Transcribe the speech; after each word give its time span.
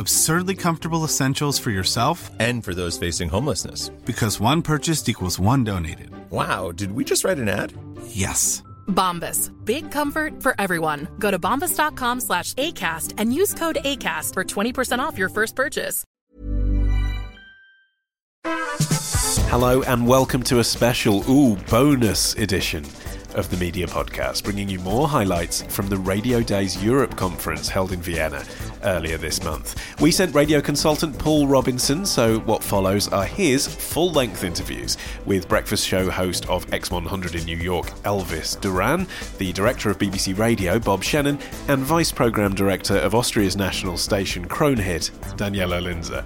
Absurdly 0.00 0.54
comfortable 0.54 1.04
essentials 1.04 1.58
for 1.58 1.70
yourself 1.70 2.30
and 2.40 2.64
for 2.64 2.72
those 2.72 2.96
facing 2.96 3.28
homelessness. 3.28 3.90
Because 4.06 4.40
one 4.40 4.62
purchased 4.62 5.10
equals 5.10 5.38
one 5.38 5.62
donated. 5.62 6.10
Wow, 6.30 6.72
did 6.72 6.92
we 6.92 7.04
just 7.04 7.22
write 7.22 7.36
an 7.36 7.50
ad? 7.50 7.74
Yes. 8.06 8.62
Bombas. 8.88 9.50
Big 9.66 9.90
comfort 9.90 10.42
for 10.42 10.54
everyone. 10.58 11.06
Go 11.18 11.30
to 11.30 11.38
bombas.com 11.38 12.20
slash 12.20 12.54
ACAST 12.54 13.16
and 13.18 13.34
use 13.34 13.52
code 13.52 13.76
ACAST 13.84 14.32
for 14.32 14.42
20% 14.42 15.00
off 15.00 15.18
your 15.18 15.28
first 15.28 15.54
purchase. 15.54 16.02
Hello 19.50 19.82
and 19.82 20.06
welcome 20.06 20.42
to 20.44 20.60
a 20.60 20.64
special, 20.64 21.30
ooh, 21.30 21.56
bonus 21.68 22.34
edition 22.36 22.84
of 23.34 23.50
the 23.50 23.56
Media 23.56 23.86
Podcast, 23.86 24.44
bringing 24.44 24.68
you 24.68 24.78
more 24.80 25.08
highlights 25.08 25.62
from 25.62 25.88
the 25.88 25.96
Radio 25.96 26.42
Days 26.42 26.82
Europe 26.82 27.16
conference 27.16 27.68
held 27.68 27.92
in 27.92 28.00
Vienna 28.00 28.44
earlier 28.84 29.18
this 29.18 29.42
month. 29.42 29.76
We 30.00 30.10
sent 30.10 30.34
radio 30.34 30.60
consultant 30.60 31.18
Paul 31.18 31.46
Robinson, 31.46 32.06
so 32.06 32.40
what 32.40 32.62
follows 32.62 33.08
are 33.08 33.24
his 33.24 33.66
full 33.66 34.12
length 34.12 34.44
interviews 34.44 34.96
with 35.26 35.48
breakfast 35.48 35.86
show 35.86 36.10
host 36.10 36.48
of 36.48 36.66
Z100 36.68 37.38
in 37.38 37.44
New 37.44 37.56
York, 37.56 37.86
Elvis 38.04 38.60
Duran, 38.60 39.06
the 39.38 39.52
director 39.52 39.90
of 39.90 39.98
BBC 39.98 40.38
Radio, 40.38 40.78
Bob 40.78 41.02
Shennan, 41.02 41.40
and 41.68 41.82
vice 41.82 42.12
programme 42.12 42.54
director 42.54 42.96
of 42.96 43.14
Austria's 43.14 43.56
national 43.56 43.96
station, 43.96 44.48
Kronehit, 44.48 45.10
Daniela 45.36 45.82
Linzer. 45.82 46.24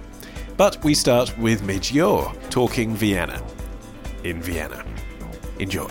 But 0.57 0.83
we 0.83 0.93
start 0.93 1.37
with 1.37 1.63
Midge 1.63 1.91
Ure 1.91 2.33
talking 2.49 2.95
Vienna. 2.95 3.41
In 4.23 4.41
Vienna. 4.41 4.85
Enjoy. 5.59 5.89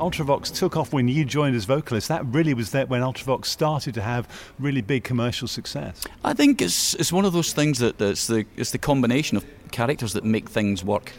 Ultravox 0.00 0.52
took 0.54 0.76
off 0.76 0.92
when 0.94 1.08
you 1.08 1.24
joined 1.26 1.54
as 1.54 1.66
vocalist. 1.66 2.08
That 2.08 2.24
really 2.24 2.54
was 2.54 2.70
that 2.70 2.88
when 2.88 3.02
Ultravox 3.02 3.44
started 3.46 3.92
to 3.94 4.00
have 4.02 4.26
really 4.58 4.80
big 4.80 5.04
commercial 5.04 5.46
success. 5.46 6.04
I 6.24 6.32
think 6.32 6.62
it's 6.62 6.94
it's 6.94 7.12
one 7.12 7.26
of 7.26 7.34
those 7.34 7.52
things 7.52 7.78
that 7.80 8.00
it's 8.00 8.26
the 8.26 8.46
it's 8.56 8.70
the 8.70 8.78
combination 8.78 9.36
of 9.36 9.44
characters 9.70 10.14
that 10.14 10.24
make 10.24 10.48
things 10.48 10.82
work 10.82 11.12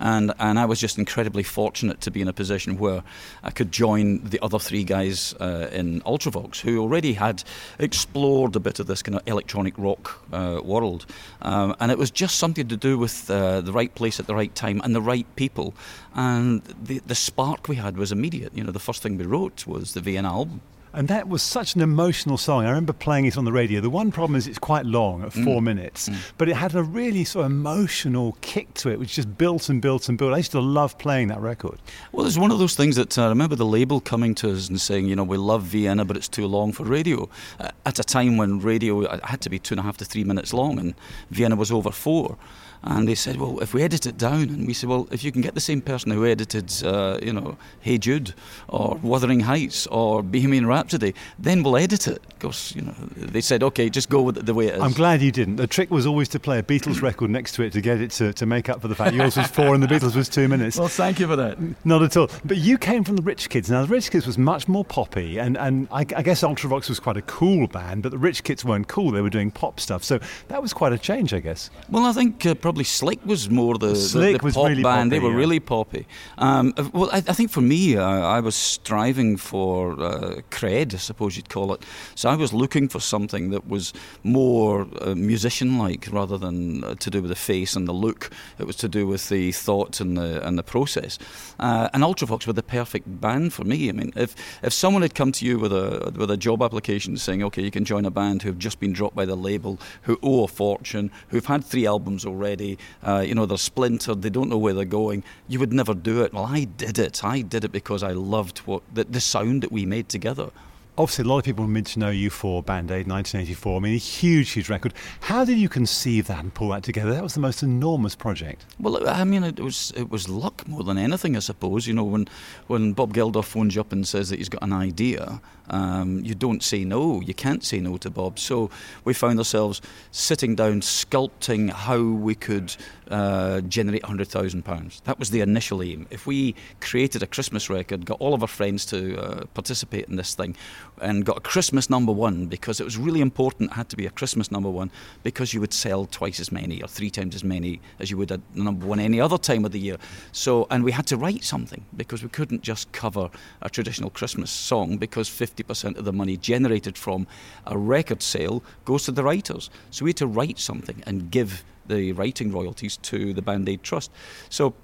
and 0.00 0.32
and 0.38 0.58
I 0.58 0.64
was 0.64 0.80
just 0.80 0.98
incredibly 0.98 1.42
fortunate 1.42 2.00
to 2.02 2.10
be 2.10 2.20
in 2.20 2.28
a 2.28 2.32
position 2.32 2.78
where 2.78 3.02
I 3.42 3.50
could 3.50 3.72
join 3.72 4.22
the 4.24 4.38
other 4.40 4.58
three 4.58 4.84
guys 4.84 5.34
uh, 5.34 5.68
in 5.72 6.00
Ultravox 6.02 6.60
who 6.60 6.80
already 6.80 7.14
had 7.14 7.44
explored 7.78 8.56
a 8.56 8.60
bit 8.60 8.78
of 8.80 8.86
this 8.86 9.02
kind 9.02 9.16
of 9.16 9.22
electronic 9.26 9.74
rock 9.78 10.22
uh, 10.32 10.60
world, 10.62 11.06
um, 11.42 11.74
and 11.80 11.90
it 11.90 11.98
was 11.98 12.10
just 12.10 12.36
something 12.36 12.68
to 12.68 12.76
do 12.76 12.98
with 12.98 13.30
uh, 13.30 13.60
the 13.60 13.72
right 13.72 13.94
place 13.94 14.20
at 14.20 14.26
the 14.26 14.34
right 14.34 14.54
time 14.54 14.80
and 14.84 14.94
the 14.94 15.02
right 15.02 15.26
people, 15.36 15.74
and 16.14 16.62
the 16.82 17.00
the 17.06 17.14
spark 17.14 17.68
we 17.68 17.76
had 17.76 17.96
was 17.96 18.12
immediate. 18.12 18.56
You 18.56 18.64
know, 18.64 18.72
the 18.72 18.78
first 18.78 19.02
thing 19.02 19.18
we 19.18 19.26
wrote 19.26 19.66
was 19.66 19.94
the 19.94 20.00
Vienna 20.00 20.28
album. 20.28 20.60
And 20.92 21.08
that 21.08 21.28
was 21.28 21.42
such 21.42 21.74
an 21.74 21.80
emotional 21.80 22.38
song. 22.38 22.64
I 22.64 22.68
remember 22.68 22.92
playing 22.92 23.26
it 23.26 23.36
on 23.36 23.44
the 23.44 23.52
radio. 23.52 23.80
The 23.80 23.90
one 23.90 24.10
problem 24.10 24.36
is 24.36 24.46
it's 24.46 24.58
quite 24.58 24.86
long, 24.86 25.22
at 25.22 25.32
four 25.32 25.60
mm. 25.60 25.64
minutes, 25.64 26.08
mm. 26.08 26.16
but 26.38 26.48
it 26.48 26.56
had 26.56 26.74
a 26.74 26.82
really 26.82 27.24
sort 27.24 27.46
of 27.46 27.52
emotional 27.52 28.36
kick 28.40 28.72
to 28.74 28.90
it, 28.90 28.98
which 28.98 29.14
just 29.14 29.36
built 29.36 29.68
and 29.68 29.82
built 29.82 30.08
and 30.08 30.16
built. 30.16 30.32
I 30.32 30.38
used 30.38 30.52
to 30.52 30.60
love 30.60 30.98
playing 30.98 31.28
that 31.28 31.40
record. 31.40 31.78
Well, 32.12 32.26
it's 32.26 32.38
one 32.38 32.50
of 32.50 32.58
those 32.58 32.74
things 32.74 32.96
that 32.96 33.18
uh, 33.18 33.26
I 33.26 33.28
remember 33.28 33.56
the 33.56 33.66
label 33.66 34.00
coming 34.00 34.34
to 34.36 34.52
us 34.52 34.68
and 34.68 34.80
saying, 34.80 35.06
you 35.06 35.16
know, 35.16 35.24
we 35.24 35.36
love 35.36 35.62
Vienna, 35.62 36.04
but 36.04 36.16
it's 36.16 36.28
too 36.28 36.46
long 36.46 36.72
for 36.72 36.84
radio. 36.84 37.28
Uh, 37.60 37.70
at 37.84 37.98
a 37.98 38.04
time 38.04 38.36
when 38.36 38.60
radio 38.60 39.04
uh, 39.04 39.26
had 39.26 39.40
to 39.42 39.50
be 39.50 39.58
two 39.58 39.74
and 39.74 39.80
a 39.80 39.82
half 39.82 39.98
to 39.98 40.04
three 40.04 40.24
minutes 40.24 40.52
long, 40.54 40.78
and 40.78 40.94
Vienna 41.30 41.56
was 41.56 41.70
over 41.70 41.90
four. 41.90 42.36
And 42.82 43.08
they 43.08 43.14
said, 43.14 43.36
well, 43.36 43.58
if 43.60 43.74
we 43.74 43.82
edit 43.82 44.06
it 44.06 44.16
down, 44.16 44.42
and 44.42 44.66
we 44.66 44.72
said, 44.72 44.88
well, 44.88 45.08
if 45.10 45.24
you 45.24 45.32
can 45.32 45.42
get 45.42 45.54
the 45.54 45.60
same 45.60 45.80
person 45.80 46.12
who 46.12 46.24
edited, 46.24 46.72
uh, 46.84 47.18
you 47.22 47.32
know, 47.32 47.56
Hey 47.80 47.98
Jude 47.98 48.34
or 48.68 48.98
Wuthering 49.02 49.40
Heights 49.40 49.86
or 49.88 50.22
Bohemian 50.22 50.66
Rhapsody, 50.66 51.14
then 51.38 51.62
we'll 51.62 51.76
edit 51.76 52.06
it. 52.06 52.22
Because, 52.28 52.74
you 52.76 52.82
know, 52.82 52.94
they 53.16 53.40
said, 53.40 53.62
okay, 53.64 53.90
just 53.90 54.08
go 54.08 54.22
with 54.22 54.38
it 54.38 54.46
the 54.46 54.54
way 54.54 54.68
it 54.68 54.76
is. 54.76 54.80
I'm 54.80 54.92
glad 54.92 55.20
you 55.22 55.32
didn't. 55.32 55.56
The 55.56 55.66
trick 55.66 55.90
was 55.90 56.06
always 56.06 56.28
to 56.30 56.40
play 56.40 56.58
a 56.58 56.62
Beatles 56.62 57.02
record 57.02 57.30
next 57.30 57.52
to 57.56 57.62
it 57.62 57.72
to 57.72 57.80
get 57.80 58.00
it 58.00 58.12
to, 58.12 58.32
to 58.32 58.46
make 58.46 58.68
up 58.68 58.80
for 58.80 58.88
the 58.88 58.94
fact 58.94 59.14
yours 59.14 59.36
was 59.36 59.48
four 59.48 59.74
and 59.74 59.82
the 59.82 59.88
Beatles 59.88 60.14
was 60.14 60.28
two 60.28 60.46
minutes. 60.46 60.78
Well, 60.78 60.88
thank 60.88 61.18
you 61.18 61.26
for 61.26 61.36
that. 61.36 61.58
Not 61.84 62.02
at 62.02 62.16
all. 62.16 62.30
But 62.44 62.58
you 62.58 62.78
came 62.78 63.02
from 63.02 63.16
the 63.16 63.22
Rich 63.22 63.50
Kids. 63.50 63.70
Now, 63.70 63.82
the 63.82 63.88
Rich 63.88 64.10
Kids 64.12 64.26
was 64.26 64.38
much 64.38 64.68
more 64.68 64.84
poppy, 64.84 65.38
and, 65.38 65.58
and 65.58 65.88
I, 65.90 66.00
I 66.00 66.22
guess 66.22 66.42
Ultravox 66.42 66.88
was 66.88 67.00
quite 67.00 67.16
a 67.16 67.22
cool 67.22 67.66
band, 67.66 68.02
but 68.02 68.10
the 68.10 68.18
Rich 68.18 68.44
Kids 68.44 68.64
weren't 68.64 68.86
cool. 68.86 69.10
They 69.10 69.20
were 69.20 69.30
doing 69.30 69.50
pop 69.50 69.80
stuff. 69.80 70.04
So 70.04 70.20
that 70.48 70.62
was 70.62 70.72
quite 70.72 70.92
a 70.92 70.98
change, 70.98 71.34
I 71.34 71.40
guess. 71.40 71.70
Well, 71.88 72.04
I 72.04 72.12
think 72.12 72.46
uh, 72.46 72.54
probably 72.68 72.84
Slik 72.84 73.24
was 73.24 73.48
more 73.48 73.78
the, 73.78 73.94
Slik 73.94 74.32
the, 74.32 74.38
the 74.38 74.44
was 74.44 74.54
pop 74.54 74.68
really 74.68 74.82
band. 74.82 75.10
poppy, 75.10 75.18
they 75.18 75.24
were 75.24 75.30
yeah. 75.30 75.38
really 75.38 75.58
poppy. 75.58 76.06
Um, 76.36 76.74
uh, 76.76 76.86
well, 76.92 77.08
I, 77.10 77.16
I, 77.16 77.32
think 77.32 77.50
for 77.50 77.62
me, 77.62 77.96
uh, 77.96 78.04
I 78.04 78.40
was 78.40 78.54
striving 78.54 79.38
for 79.38 79.92
uh, 79.92 80.42
cred, 80.50 80.92
I 80.92 80.98
suppose 80.98 81.34
you'd 81.38 81.48
call 81.48 81.72
it. 81.72 81.82
So 82.14 82.28
I 82.28 82.36
was 82.36 82.52
looking 82.52 82.86
for 82.90 83.00
something 83.00 83.48
that 83.52 83.66
was 83.66 83.94
more 84.22 84.86
uh, 85.00 85.14
musician-like 85.14 86.08
rather 86.12 86.36
than 86.36 86.84
uh, 86.84 86.94
to 86.96 87.08
do 87.08 87.22
with 87.22 87.30
the 87.30 87.42
face 87.52 87.74
and 87.74 87.88
the 87.88 87.94
look. 87.94 88.30
It 88.58 88.66
was 88.66 88.76
to 88.76 88.88
do 88.88 89.06
with 89.06 89.30
the 89.30 89.50
thought 89.52 89.98
and 89.98 90.18
the 90.18 90.46
and 90.46 90.58
the 90.58 90.62
process. 90.74 91.18
Uh, 91.58 91.88
and 91.94 92.02
Ultravox 92.02 92.46
were 92.46 92.52
the 92.52 92.62
perfect 92.62 93.06
band 93.18 93.54
for 93.54 93.64
me. 93.64 93.88
I 93.88 93.92
mean, 93.92 94.12
if 94.14 94.36
if 94.62 94.74
someone 94.74 95.00
had 95.00 95.14
come 95.14 95.32
to 95.32 95.46
you 95.46 95.58
with 95.58 95.72
a 95.72 96.12
with 96.14 96.30
a 96.30 96.36
job 96.36 96.62
application 96.62 97.16
saying, 97.16 97.42
okay, 97.44 97.62
you 97.62 97.70
can 97.70 97.86
join 97.86 98.04
a 98.04 98.10
band 98.10 98.42
who 98.42 98.50
have 98.50 98.58
just 98.58 98.78
been 98.78 98.92
dropped 98.92 99.16
by 99.16 99.24
the 99.24 99.36
label, 99.36 99.78
who 100.02 100.18
owe 100.22 100.44
a 100.44 100.48
fortune, 100.48 101.10
who've 101.28 101.46
had 101.46 101.64
three 101.64 101.86
albums 101.86 102.26
already, 102.26 102.57
uh, 103.02 103.24
you 103.26 103.34
know, 103.34 103.46
they're 103.46 103.58
splintered, 103.58 104.22
they 104.22 104.30
don't 104.30 104.48
know 104.48 104.58
where 104.58 104.74
they're 104.74 104.84
going, 104.84 105.24
you 105.48 105.58
would 105.60 105.72
never 105.72 105.94
do 105.94 106.22
it. 106.22 106.32
Well, 106.32 106.46
I 106.46 106.64
did 106.64 106.98
it. 106.98 107.24
I 107.24 107.42
did 107.42 107.64
it 107.64 107.72
because 107.72 108.02
I 108.02 108.12
loved 108.12 108.58
what 108.58 108.82
the, 108.92 109.04
the 109.04 109.20
sound 109.20 109.62
that 109.62 109.72
we 109.72 109.86
made 109.86 110.08
together. 110.08 110.50
Obviously, 110.98 111.24
a 111.24 111.28
lot 111.28 111.38
of 111.38 111.44
people 111.44 111.64
need 111.68 111.86
to 111.86 112.00
know 112.00 112.10
you 112.10 112.28
for 112.28 112.60
Band 112.60 112.90
Aid 112.90 113.06
1984. 113.06 113.76
I 113.76 113.78
mean, 113.78 113.94
a 113.94 113.98
huge, 113.98 114.50
huge 114.50 114.68
record. 114.68 114.94
How 115.20 115.44
did 115.44 115.56
you 115.56 115.68
conceive 115.68 116.26
that 116.26 116.40
and 116.40 116.52
pull 116.52 116.70
that 116.70 116.82
together? 116.82 117.12
That 117.12 117.22
was 117.22 117.34
the 117.34 117.40
most 117.40 117.62
enormous 117.62 118.16
project. 118.16 118.66
Well, 118.80 119.08
I 119.08 119.22
mean, 119.22 119.44
it 119.44 119.60
was 119.60 119.92
it 119.96 120.10
was 120.10 120.28
luck 120.28 120.66
more 120.66 120.82
than 120.82 120.98
anything, 120.98 121.36
I 121.36 121.38
suppose. 121.38 121.86
You 121.86 121.94
know, 121.94 122.02
when 122.02 122.26
when 122.66 122.94
Bob 122.94 123.14
Geldof 123.14 123.44
phones 123.44 123.76
you 123.76 123.80
up 123.80 123.92
and 123.92 124.08
says 124.08 124.30
that 124.30 124.40
he's 124.40 124.48
got 124.48 124.64
an 124.64 124.72
idea, 124.72 125.40
um, 125.70 126.20
you 126.24 126.34
don't 126.34 126.62
say 126.62 126.84
no. 126.84 127.20
You 127.20 127.34
can't 127.34 127.64
say 127.64 127.80
no 127.80 127.96
to 127.98 128.10
Bob. 128.10 128.38
So 128.38 128.70
we 129.04 129.14
found 129.14 129.38
ourselves 129.38 129.80
sitting 130.10 130.54
down, 130.54 130.80
sculpting 130.80 131.70
how 131.70 132.00
we 132.00 132.34
could 132.34 132.74
uh, 133.10 133.60
generate 133.62 134.02
£100,000. 134.02 135.02
That 135.04 135.18
was 135.18 135.30
the 135.30 135.40
initial 135.40 135.82
aim. 135.82 136.06
If 136.10 136.26
we 136.26 136.54
created 136.80 137.22
a 137.22 137.26
Christmas 137.26 137.70
record, 137.70 138.04
got 138.04 138.20
all 138.20 138.34
of 138.34 138.42
our 138.42 138.48
friends 138.48 138.84
to 138.86 139.18
uh, 139.18 139.44
participate 139.54 140.08
in 140.08 140.16
this 140.16 140.34
thing, 140.34 140.56
and 141.00 141.24
got 141.24 141.38
a 141.38 141.40
Christmas 141.40 141.88
number 141.88 142.12
one, 142.12 142.46
because 142.46 142.80
it 142.80 142.84
was 142.84 142.96
really 142.96 143.20
important, 143.20 143.70
it 143.70 143.74
had 143.74 143.88
to 143.88 143.96
be 143.96 144.06
a 144.06 144.10
Christmas 144.10 144.50
number 144.50 144.70
one, 144.70 144.90
because 145.22 145.54
you 145.54 145.60
would 145.60 145.72
sell 145.72 146.06
twice 146.06 146.40
as 146.40 146.52
many 146.52 146.82
or 146.82 146.88
three 146.88 147.10
times 147.10 147.34
as 147.34 147.44
many 147.44 147.80
as 147.98 148.10
you 148.10 148.16
would 148.16 148.32
at 148.32 148.40
number 148.54 148.86
one 148.86 149.00
any 149.00 149.20
other 149.20 149.38
time 149.38 149.64
of 149.64 149.72
the 149.72 149.80
year. 149.80 149.96
So, 150.32 150.66
and 150.70 150.84
we 150.84 150.92
had 150.92 151.06
to 151.06 151.16
write 151.16 151.44
something, 151.44 151.84
because 151.96 152.22
we 152.22 152.28
couldn't 152.28 152.62
just 152.62 152.92
cover 152.92 153.30
a 153.62 153.70
traditional 153.70 154.10
Christmas 154.10 154.50
song, 154.50 154.98
because 154.98 155.28
50% 155.28 155.57
of 155.68 156.04
the 156.04 156.12
money 156.12 156.36
generated 156.36 156.96
from 156.96 157.26
a 157.66 157.76
record 157.76 158.22
sale 158.22 158.62
goes 158.84 159.04
to 159.04 159.12
the 159.12 159.22
writers. 159.22 159.70
So 159.90 160.04
we 160.04 160.10
had 160.10 160.16
to 160.18 160.26
write 160.26 160.58
something 160.58 161.02
and 161.06 161.30
give 161.30 161.64
the 161.86 162.12
writing 162.12 162.52
royalties 162.52 162.96
to 162.98 163.32
the 163.32 163.42
Band 163.42 163.68
Aid 163.68 163.82
Trust. 163.82 164.10
So 164.48 164.74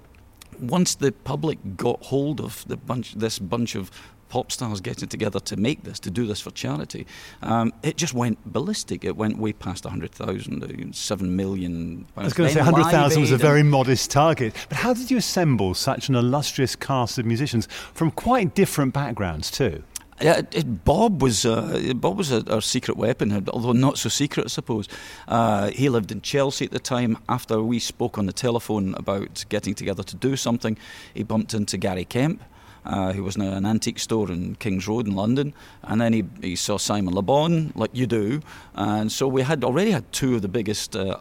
once 0.59 0.95
the 0.95 1.11
public 1.11 1.59
got 1.77 2.01
hold 2.03 2.41
of 2.41 2.65
the 2.67 2.77
bunch, 2.77 3.13
this 3.13 3.39
bunch 3.39 3.75
of 3.75 3.91
pop 4.29 4.51
stars 4.51 4.81
getting 4.81 5.07
together 5.07 5.39
to 5.39 5.55
make 5.55 5.83
this, 5.83 5.99
to 5.99 6.09
do 6.09 6.25
this 6.25 6.41
for 6.41 6.51
charity, 6.51 7.05
um, 7.43 7.71
it 7.83 7.95
just 7.95 8.13
went 8.13 8.43
ballistic. 8.51 9.05
It 9.05 9.15
went 9.15 9.37
way 9.37 9.53
past 9.53 9.85
100,000, 9.85 10.63
uh, 10.63 10.91
7 10.91 11.35
million. 11.35 12.05
I 12.17 12.23
was 12.23 12.33
going 12.33 12.49
to 12.49 12.53
say 12.53 12.61
100,000 12.61 13.21
was 13.21 13.31
a 13.31 13.37
very 13.37 13.63
modest 13.63 14.11
target. 14.11 14.53
But 14.69 14.79
how 14.79 14.93
did 14.93 15.11
you 15.11 15.17
assemble 15.17 15.73
such 15.73 16.09
an 16.09 16.15
illustrious 16.15 16.75
cast 16.75 17.17
of 17.17 17.25
musicians 17.25 17.67
from 17.93 18.11
quite 18.11 18.55
different 18.55 18.93
backgrounds, 18.93 19.51
too? 19.51 19.83
Yeah, 20.21 20.43
it, 20.51 20.85
Bob 20.85 21.21
was 21.21 21.45
uh, 21.45 21.91
Bob 21.95 22.17
was 22.17 22.31
our 22.31 22.61
secret 22.61 22.95
weapon, 22.95 23.45
although 23.49 23.73
not 23.73 23.97
so 23.97 24.07
secret, 24.07 24.45
I 24.45 24.49
suppose. 24.49 24.87
Uh, 25.27 25.71
he 25.71 25.89
lived 25.89 26.09
in 26.09 26.21
Chelsea 26.21 26.65
at 26.65 26.71
the 26.71 26.79
time. 26.79 27.17
After 27.27 27.61
we 27.61 27.79
spoke 27.79 28.17
on 28.17 28.25
the 28.25 28.33
telephone 28.33 28.95
about 28.95 29.43
getting 29.49 29.75
together 29.75 30.03
to 30.03 30.15
do 30.15 30.37
something, 30.37 30.77
he 31.13 31.23
bumped 31.23 31.53
into 31.53 31.77
Gary 31.77 32.05
Kemp. 32.05 32.41
Uh, 32.85 33.13
who 33.13 33.23
was 33.23 33.35
in 33.35 33.41
an 33.41 33.65
antique 33.65 33.97
store 33.97 34.31
in 34.31 34.53
Kings 34.57 34.87
Road 34.87 35.07
in 35.07 35.15
London, 35.15 35.55
and 35.85 35.99
then 35.99 36.13
he, 36.13 36.23
he 36.39 36.55
saw 36.55 36.77
Simon 36.77 37.15
Le 37.15 37.23
Bon, 37.23 37.71
like 37.73 37.89
you 37.93 38.05
do, 38.05 38.41
and 38.75 39.11
so 39.11 39.27
we 39.27 39.41
had 39.41 39.63
already 39.63 39.89
had 39.89 40.03
two 40.11 40.35
of 40.35 40.43
the 40.43 40.47
biggest 40.47 40.95
uh, 40.95 41.17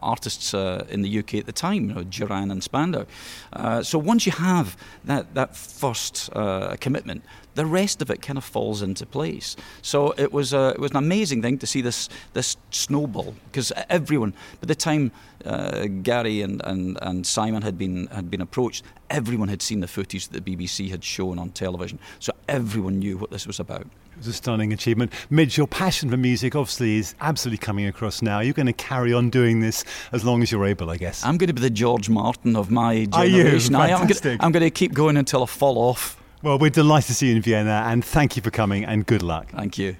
artists 0.00 0.54
uh, 0.54 0.86
in 0.88 1.02
the 1.02 1.18
UK 1.18 1.34
at 1.34 1.46
the 1.46 1.52
time, 1.52 1.88
you 1.88 1.94
know, 1.94 2.04
Duran 2.04 2.52
and 2.52 2.62
Spandau. 2.62 3.06
Uh, 3.52 3.82
so 3.82 3.98
once 3.98 4.24
you 4.24 4.30
have 4.30 4.76
that 5.04 5.34
that 5.34 5.56
first 5.56 6.30
uh, 6.36 6.76
commitment, 6.78 7.24
the 7.58 7.66
rest 7.66 8.00
of 8.00 8.08
it 8.08 8.22
kind 8.22 8.38
of 8.38 8.44
falls 8.44 8.82
into 8.82 9.04
place. 9.04 9.56
So 9.82 10.14
it 10.16 10.32
was 10.32 10.52
a, 10.52 10.68
it 10.68 10.78
was 10.78 10.92
an 10.92 10.96
amazing 10.96 11.42
thing 11.42 11.58
to 11.58 11.66
see 11.66 11.80
this 11.80 12.08
this 12.32 12.56
snowball 12.70 13.34
because 13.50 13.72
everyone 13.90 14.32
by 14.60 14.66
the 14.66 14.76
time 14.76 15.10
uh, 15.44 15.86
Gary 16.02 16.40
and, 16.42 16.62
and, 16.64 16.98
and 17.02 17.26
Simon 17.26 17.62
had 17.62 17.76
been 17.76 18.06
had 18.06 18.30
been 18.30 18.40
approached, 18.40 18.84
everyone 19.10 19.48
had 19.48 19.60
seen 19.60 19.80
the 19.80 19.88
footage 19.88 20.28
that 20.28 20.44
the 20.44 20.56
BBC 20.56 20.88
had 20.88 21.02
shown 21.02 21.36
on 21.38 21.50
television. 21.50 21.98
So 22.20 22.32
everyone 22.48 23.00
knew 23.00 23.18
what 23.18 23.30
this 23.30 23.44
was 23.44 23.58
about. 23.58 23.82
It 23.82 24.18
was 24.18 24.28
a 24.28 24.32
stunning 24.32 24.72
achievement. 24.72 25.12
Midge, 25.28 25.56
your 25.56 25.66
passion 25.66 26.10
for 26.10 26.16
music 26.16 26.54
obviously 26.54 26.98
is 26.98 27.16
absolutely 27.20 27.58
coming 27.58 27.86
across 27.86 28.22
now. 28.22 28.38
You're 28.38 28.52
going 28.52 28.66
to 28.66 28.72
carry 28.72 29.12
on 29.12 29.30
doing 29.30 29.58
this 29.60 29.84
as 30.12 30.24
long 30.24 30.42
as 30.42 30.52
you're 30.52 30.66
able, 30.66 30.90
I 30.90 30.96
guess. 30.96 31.24
I'm 31.24 31.38
going 31.38 31.48
to 31.48 31.54
be 31.54 31.62
the 31.62 31.70
George 31.70 32.08
Martin 32.08 32.54
of 32.54 32.70
my 32.70 33.04
generation. 33.06 33.74
Are 33.74 33.88
you? 33.88 33.96
Fantastic. 33.96 34.26
I 34.26 34.32
am 34.32 34.38
going, 34.38 34.40
I'm 34.46 34.52
going 34.52 34.64
to 34.64 34.70
keep 34.70 34.92
going 34.92 35.16
until 35.16 35.42
I 35.42 35.46
fall 35.46 35.78
off. 35.78 36.17
Well, 36.42 36.58
we're 36.58 36.70
delighted 36.70 37.08
to 37.08 37.14
see 37.14 37.28
you 37.30 37.36
in 37.36 37.42
Vienna 37.42 37.82
and 37.86 38.04
thank 38.04 38.36
you 38.36 38.42
for 38.42 38.50
coming 38.50 38.84
and 38.84 39.04
good 39.04 39.22
luck. 39.22 39.50
Thank 39.50 39.78
you. 39.78 39.96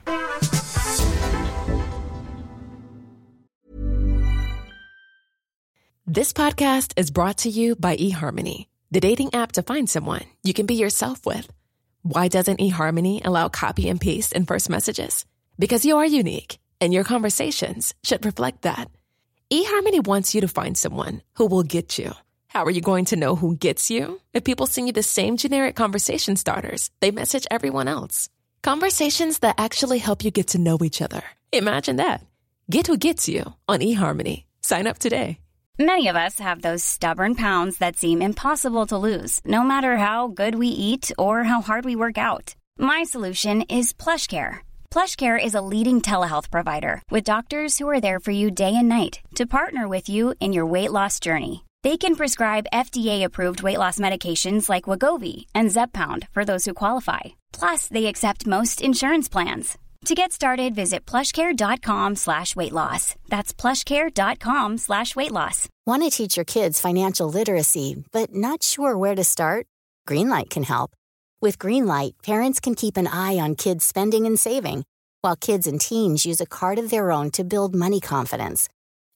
This 6.06 6.32
podcast 6.32 6.94
is 6.96 7.10
brought 7.10 7.38
to 7.38 7.50
you 7.50 7.76
by 7.76 7.96
eHarmony, 7.96 8.66
the 8.90 9.00
dating 9.00 9.34
app 9.34 9.52
to 9.52 9.62
find 9.62 9.90
someone 9.90 10.22
you 10.42 10.54
can 10.54 10.64
be 10.64 10.74
yourself 10.74 11.26
with. 11.26 11.50
Why 12.02 12.28
doesn't 12.28 12.60
eHarmony 12.60 13.20
allow 13.26 13.48
copy 13.48 13.88
and 13.88 14.00
paste 14.00 14.32
in 14.32 14.46
first 14.46 14.70
messages? 14.70 15.26
Because 15.58 15.84
you 15.84 15.98
are 15.98 16.06
unique 16.06 16.58
and 16.80 16.94
your 16.94 17.04
conversations 17.04 17.94
should 18.04 18.24
reflect 18.24 18.62
that. 18.62 18.90
eHarmony 19.52 20.06
wants 20.06 20.34
you 20.34 20.40
to 20.40 20.48
find 20.48 20.78
someone 20.78 21.20
who 21.34 21.46
will 21.46 21.62
get 21.62 21.98
you. 21.98 22.12
How 22.58 22.64
are 22.64 22.78
you 22.78 22.80
going 22.80 23.04
to 23.04 23.16
know 23.16 23.36
who 23.36 23.54
gets 23.54 23.88
you? 23.88 24.20
If 24.34 24.42
people 24.42 24.66
send 24.66 24.88
you 24.88 24.92
the 24.92 25.00
same 25.00 25.36
generic 25.36 25.76
conversation 25.76 26.34
starters, 26.34 26.90
they 26.98 27.12
message 27.12 27.46
everyone 27.52 27.86
else. 27.86 28.28
Conversations 28.64 29.38
that 29.38 29.60
actually 29.60 29.98
help 29.98 30.24
you 30.24 30.32
get 30.32 30.48
to 30.48 30.58
know 30.58 30.76
each 30.82 31.00
other. 31.00 31.22
Imagine 31.52 31.98
that. 31.98 32.26
Get 32.68 32.88
who 32.88 32.96
gets 32.96 33.28
you 33.28 33.54
on 33.68 33.78
eHarmony. 33.78 34.42
Sign 34.60 34.88
up 34.88 34.98
today. 34.98 35.38
Many 35.78 36.08
of 36.08 36.16
us 36.16 36.40
have 36.40 36.62
those 36.62 36.82
stubborn 36.82 37.36
pounds 37.36 37.78
that 37.78 37.96
seem 37.96 38.20
impossible 38.20 38.88
to 38.88 38.98
lose, 38.98 39.40
no 39.44 39.62
matter 39.62 39.96
how 39.96 40.26
good 40.26 40.56
we 40.56 40.66
eat 40.66 41.12
or 41.16 41.44
how 41.44 41.60
hard 41.60 41.84
we 41.84 41.94
work 41.94 42.18
out. 42.18 42.56
My 42.76 43.04
solution 43.04 43.62
is 43.68 43.92
PlushCare. 43.92 44.66
PlushCare 44.90 45.38
is 45.38 45.54
a 45.54 45.60
leading 45.60 46.00
telehealth 46.02 46.50
provider 46.50 47.02
with 47.08 47.22
doctors 47.22 47.78
who 47.78 47.86
are 47.88 48.00
there 48.00 48.18
for 48.18 48.32
you 48.32 48.50
day 48.50 48.74
and 48.74 48.88
night 48.88 49.20
to 49.36 49.46
partner 49.46 49.86
with 49.86 50.08
you 50.08 50.34
in 50.40 50.52
your 50.52 50.66
weight 50.66 50.90
loss 50.90 51.20
journey. 51.20 51.62
They 51.88 51.96
can 51.96 52.16
prescribe 52.16 52.66
FDA-approved 52.70 53.62
weight 53.62 53.78
loss 53.78 53.98
medications 53.98 54.68
like 54.68 54.90
Wegovy 54.90 55.46
and 55.54 55.70
Zepbound 55.70 56.28
for 56.34 56.44
those 56.44 56.66
who 56.66 56.74
qualify. 56.74 57.38
Plus, 57.50 57.88
they 57.88 58.04
accept 58.04 58.46
most 58.46 58.82
insurance 58.82 59.26
plans. 59.26 59.78
To 60.04 60.14
get 60.14 60.30
started, 60.30 60.74
visit 60.74 61.06
plushcare.com 61.06 62.16
slash 62.16 62.54
weight 62.54 62.72
loss. 62.72 63.14
That's 63.30 63.54
plushcare.com 63.54 64.76
slash 64.76 65.16
weight 65.16 65.32
loss. 65.32 65.66
Want 65.86 66.02
to 66.02 66.10
teach 66.10 66.36
your 66.36 66.44
kids 66.44 66.78
financial 66.78 67.30
literacy, 67.30 68.04
but 68.12 68.34
not 68.34 68.62
sure 68.62 68.94
where 68.94 69.14
to 69.14 69.24
start? 69.24 69.64
Greenlight 70.06 70.50
can 70.50 70.64
help. 70.64 70.90
With 71.40 71.58
Greenlight, 71.58 72.22
parents 72.22 72.60
can 72.60 72.74
keep 72.74 72.98
an 72.98 73.06
eye 73.06 73.38
on 73.38 73.54
kids' 73.54 73.86
spending 73.86 74.26
and 74.26 74.38
saving, 74.38 74.84
while 75.22 75.36
kids 75.36 75.66
and 75.66 75.80
teens 75.80 76.26
use 76.26 76.42
a 76.42 76.52
card 76.58 76.78
of 76.78 76.90
their 76.90 77.10
own 77.10 77.30
to 77.30 77.44
build 77.44 77.74
money 77.74 77.98
confidence. 77.98 78.68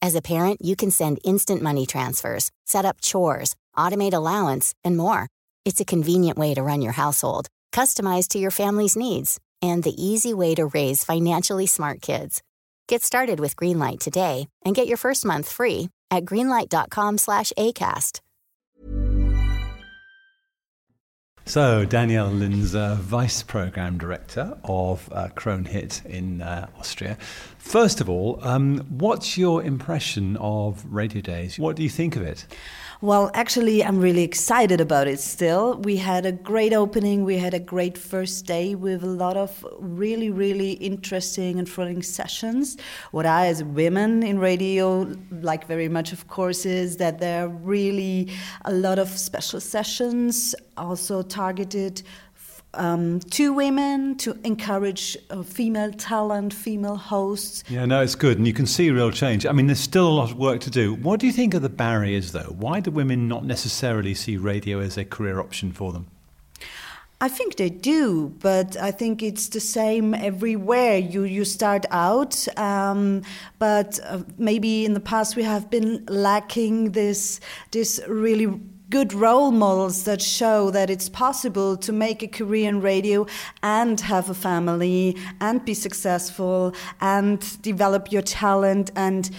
As 0.04 0.16
a 0.16 0.20
parent, 0.20 0.60
you 0.60 0.75
can 0.75 0.90
send 0.90 1.20
instant 1.25 1.62
money 1.62 1.87
transfers, 1.87 2.50
set 2.66 2.84
up 2.84 3.00
chores, 3.00 3.54
automate 3.78 4.12
allowance, 4.12 4.75
and 4.82 4.96
more. 4.96 5.28
It's 5.64 5.81
a 5.81 5.84
convenient 5.84 6.37
way 6.37 6.54
to 6.54 6.62
run 6.64 6.82
your 6.82 6.94
household, 6.94 7.46
customized 7.72 8.31
to 8.31 8.40
your 8.40 8.50
family's 8.50 8.96
needs, 8.96 9.38
and 9.62 9.84
the 9.84 9.94
easy 9.96 10.34
way 10.34 10.56
to 10.56 10.66
raise 10.66 11.04
financially 11.04 11.69
smart 11.69 12.00
kids. 12.02 12.43
Get 12.88 13.04
started 13.04 13.38
with 13.38 13.54
Greenlight 13.54 14.00
today 14.00 14.49
and 14.64 14.75
get 14.75 14.88
your 14.88 14.96
first 14.96 15.25
month 15.25 15.49
free 15.49 15.88
at 16.10 16.25
greenlight.com/acast. 16.25 18.21
So, 21.52 21.84
Daniela 21.84 22.32
Linzer, 22.32 22.96
Vice 22.96 23.43
Program 23.43 23.99
Director 23.99 24.56
of 24.64 25.06
uh, 25.12 25.28
Kronehit 25.34 26.02
in 26.06 26.40
uh, 26.40 26.66
Austria. 26.78 27.19
First 27.58 28.00
of 28.00 28.08
all, 28.08 28.38
um, 28.40 28.78
what's 28.88 29.37
your 29.37 29.62
impression 29.62 30.38
of 30.38 30.82
Radio 30.87 31.20
Days? 31.20 31.58
What 31.58 31.76
do 31.76 31.82
you 31.82 31.90
think 31.90 32.16
of 32.16 32.22
it? 32.22 32.46
Well, 33.02 33.32
actually, 33.34 33.84
I'm 33.84 33.99
really 33.99 34.22
excited 34.22 34.81
about 34.81 35.08
it 35.08 35.19
still. 35.19 35.75
We 35.78 35.96
had 35.96 36.25
a 36.25 36.31
great 36.31 36.72
opening. 36.72 37.25
We 37.25 37.37
had 37.37 37.52
a 37.52 37.58
great 37.58 37.99
first 37.99 38.46
day 38.46 38.76
with 38.76 39.02
a 39.02 39.08
lot 39.08 39.37
of 39.37 39.66
really, 39.81 40.31
really 40.31 40.75
interesting 40.75 41.58
and 41.58 41.69
thrilling 41.69 42.04
sessions. 42.04 42.76
What 43.10 43.26
I, 43.26 43.49
as 43.49 43.64
women 43.64 44.22
in 44.22 44.38
radio, 44.38 45.12
like 45.32 45.66
very 45.66 45.88
much, 45.88 46.12
of 46.12 46.28
course, 46.28 46.64
is 46.64 46.99
that 46.99 47.19
there 47.19 47.44
are 47.44 47.49
really 47.49 48.31
a 48.66 48.72
lot 48.72 49.00
of 49.00 49.08
special 49.08 49.58
sessions, 49.58 50.55
also 50.76 51.22
targeted 51.22 52.05
um, 52.74 53.20
to 53.20 53.52
women 53.52 54.16
to 54.19 54.38
encourage 54.44 55.16
uh, 55.30 55.42
female 55.42 55.92
talent, 55.92 56.54
female 56.54 56.96
hosts. 56.96 57.64
Yeah, 57.69 57.84
no, 57.84 58.02
it's 58.02 58.14
good, 58.14 58.38
and 58.38 58.46
you 58.46 58.52
can 58.52 58.66
see 58.66 58.90
real 58.90 59.10
change. 59.10 59.46
I 59.46 59.52
mean, 59.52 59.66
there's 59.66 59.80
still 59.80 60.08
a 60.08 60.10
lot 60.10 60.30
of 60.30 60.38
work 60.38 60.60
to 60.60 60.70
do. 60.70 60.94
What 60.94 61.20
do 61.20 61.26
you 61.26 61.32
think 61.32 61.54
are 61.54 61.58
the 61.58 61.69
barriers, 61.69 62.32
though? 62.32 62.54
Why 62.58 62.80
do 62.80 62.90
women 62.90 63.28
not 63.28 63.44
necessarily 63.44 64.14
see 64.14 64.36
radio 64.36 64.80
as 64.80 64.96
a 64.96 65.04
career 65.04 65.40
option 65.40 65.72
for 65.72 65.92
them? 65.92 66.06
I 67.22 67.28
think 67.28 67.54
they 67.54 67.70
do, 67.70 68.34
but 68.40 68.76
I 68.76 68.90
think 68.90 69.22
it's 69.22 69.48
the 69.50 69.60
same 69.60 70.12
everywhere. 70.12 70.98
You 70.98 71.22
you 71.22 71.44
start 71.44 71.86
out, 71.92 72.48
um, 72.58 73.22
but 73.60 74.00
uh, 74.02 74.24
maybe 74.38 74.84
in 74.84 74.94
the 74.94 75.00
past 75.00 75.36
we 75.36 75.44
have 75.44 75.70
been 75.70 76.05
lacking 76.08 76.91
this 76.91 77.38
this 77.70 78.00
really 78.08 78.60
good 78.93 79.15
role 79.15 79.51
models 79.51 80.05
that 80.05 80.20
show 80.20 80.70
that 80.70 80.91
it's 80.91 81.08
possible 81.08 81.79
to 81.79 81.91
make 81.91 82.22
a 82.22 82.29
career 82.29 82.69
in 82.69 82.79
radio 82.82 83.27
and 83.63 83.99
have 84.03 84.29
a 84.29 84.34
family 84.34 85.17
and 85.41 85.65
be 85.65 85.72
successful 85.72 86.75
and 87.01 87.41
develop 87.63 88.13
your 88.13 88.20
talent 88.20 88.91
and 88.94 89.31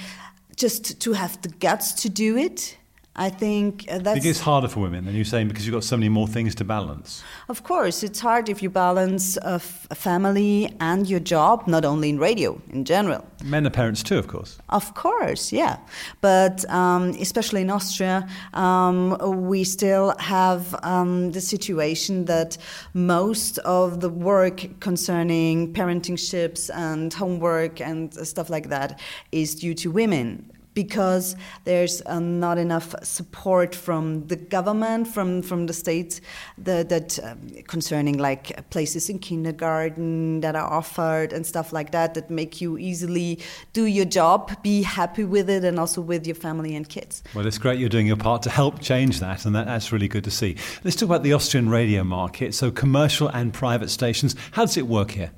just 0.56 1.00
to 1.00 1.14
have 1.14 1.40
the 1.44 1.50
guts 1.50 1.94
to 1.94 2.10
do 2.10 2.36
it 2.36 2.76
I 3.16 3.30
think 3.30 3.86
uh, 3.92 4.00
that's. 4.00 4.18
It 4.18 4.24
gets 4.24 4.40
harder 4.40 4.68
for 4.68 4.80
women, 4.80 5.08
and 5.08 5.16
you're 5.16 5.24
saying 5.24 5.48
because 5.48 5.68
you've 5.68 5.74
got 5.74 5.84
so 5.84 5.96
many 5.96 6.10
more 6.10 6.28
things 6.28 6.56
to 6.56 6.64
balance. 6.64 7.24
Of 7.48 7.62
course, 7.62 8.02
it's 8.02 8.20
hard 8.20 8.50
if 8.50 8.64
you 8.64 8.72
balance 8.72 9.38
a, 9.38 9.56
f- 9.56 9.88
a 9.92 9.96
family 9.96 10.76
and 10.80 11.08
your 11.08 11.20
job, 11.20 11.68
not 11.68 11.86
only 11.86 12.10
in 12.10 12.18
radio, 12.18 12.60
in 12.72 12.86
general. 12.86 13.24
Men 13.44 13.68
are 13.68 13.70
parents 13.70 14.02
too, 14.02 14.18
of 14.18 14.28
course. 14.28 14.58
Of 14.70 14.96
course, 14.96 15.52
yeah. 15.52 15.78
But 16.22 16.68
um, 16.72 17.10
especially 17.20 17.62
in 17.62 17.70
Austria, 17.70 18.28
um, 18.56 19.16
we 19.48 19.64
still 19.64 20.16
have 20.18 20.76
um, 20.84 21.34
the 21.34 21.42
situation 21.42 22.26
that 22.26 22.58
most 22.96 23.60
of 23.60 24.00
the 24.00 24.10
work 24.10 24.80
concerning 24.80 25.72
parenting 25.74 26.18
ships 26.18 26.72
and 26.72 27.14
homework 27.14 27.80
and 27.80 28.12
stuff 28.28 28.50
like 28.50 28.70
that 28.70 29.00
is 29.32 29.54
due 29.54 29.76
to 29.76 29.92
women 29.92 30.50
because 30.74 31.36
there's 31.64 32.02
uh, 32.06 32.20
not 32.20 32.58
enough 32.58 32.96
support 33.04 33.76
from 33.76 34.28
the 34.28 34.36
government, 34.36 35.08
from 35.08 35.42
from 35.42 35.68
the 35.68 35.74
state, 35.74 36.22
the, 36.58 36.86
that 36.90 37.20
um, 37.24 37.40
concerning 37.68 38.18
like 38.18 38.70
places 38.70 39.10
in 39.10 39.20
kindergarten 39.20 40.42
that 40.42 40.56
are 40.56 40.72
offered 40.72 41.34
and 41.34 41.46
stuff 41.46 41.74
like 41.74 41.92
that 41.92 42.14
that 42.14 42.30
make 42.30 42.62
you 42.62 42.78
easily 42.78 43.40
do 43.74 43.86
your 43.86 44.06
job, 44.06 44.62
be 44.64 44.82
happy 44.82 45.24
with 45.24 45.50
it, 45.50 45.64
and 45.64 45.80
also 45.80 46.02
with 46.02 46.26
your 46.26 46.36
family 46.36 46.76
and 46.76 46.90
kids. 46.90 47.24
Well, 47.34 47.46
it's 47.46 47.58
great 47.58 47.80
you're 47.80 47.90
doing 47.90 48.08
your 48.08 48.18
part 48.18 48.42
to 48.44 48.50
help 48.50 48.82
change 48.82 49.20
that, 49.20 49.46
and 49.46 49.56
that, 49.56 49.66
that's 49.66 49.92
really 49.92 50.08
good 50.08 50.24
to 50.24 50.32
see. 50.32 50.58
Let's 50.84 50.96
talk 50.96 51.08
about 51.08 51.24
the 51.24 51.34
Austrian 51.34 51.70
radio 51.70 52.04
market. 52.04 52.54
So, 52.54 52.72
commercial 52.72 53.28
and 53.28 53.54
private 53.54 53.90
stations. 53.90 54.36
How 54.52 54.66
does 54.66 54.78
it 54.78 54.88
work 54.88 55.12
here? 55.12 55.32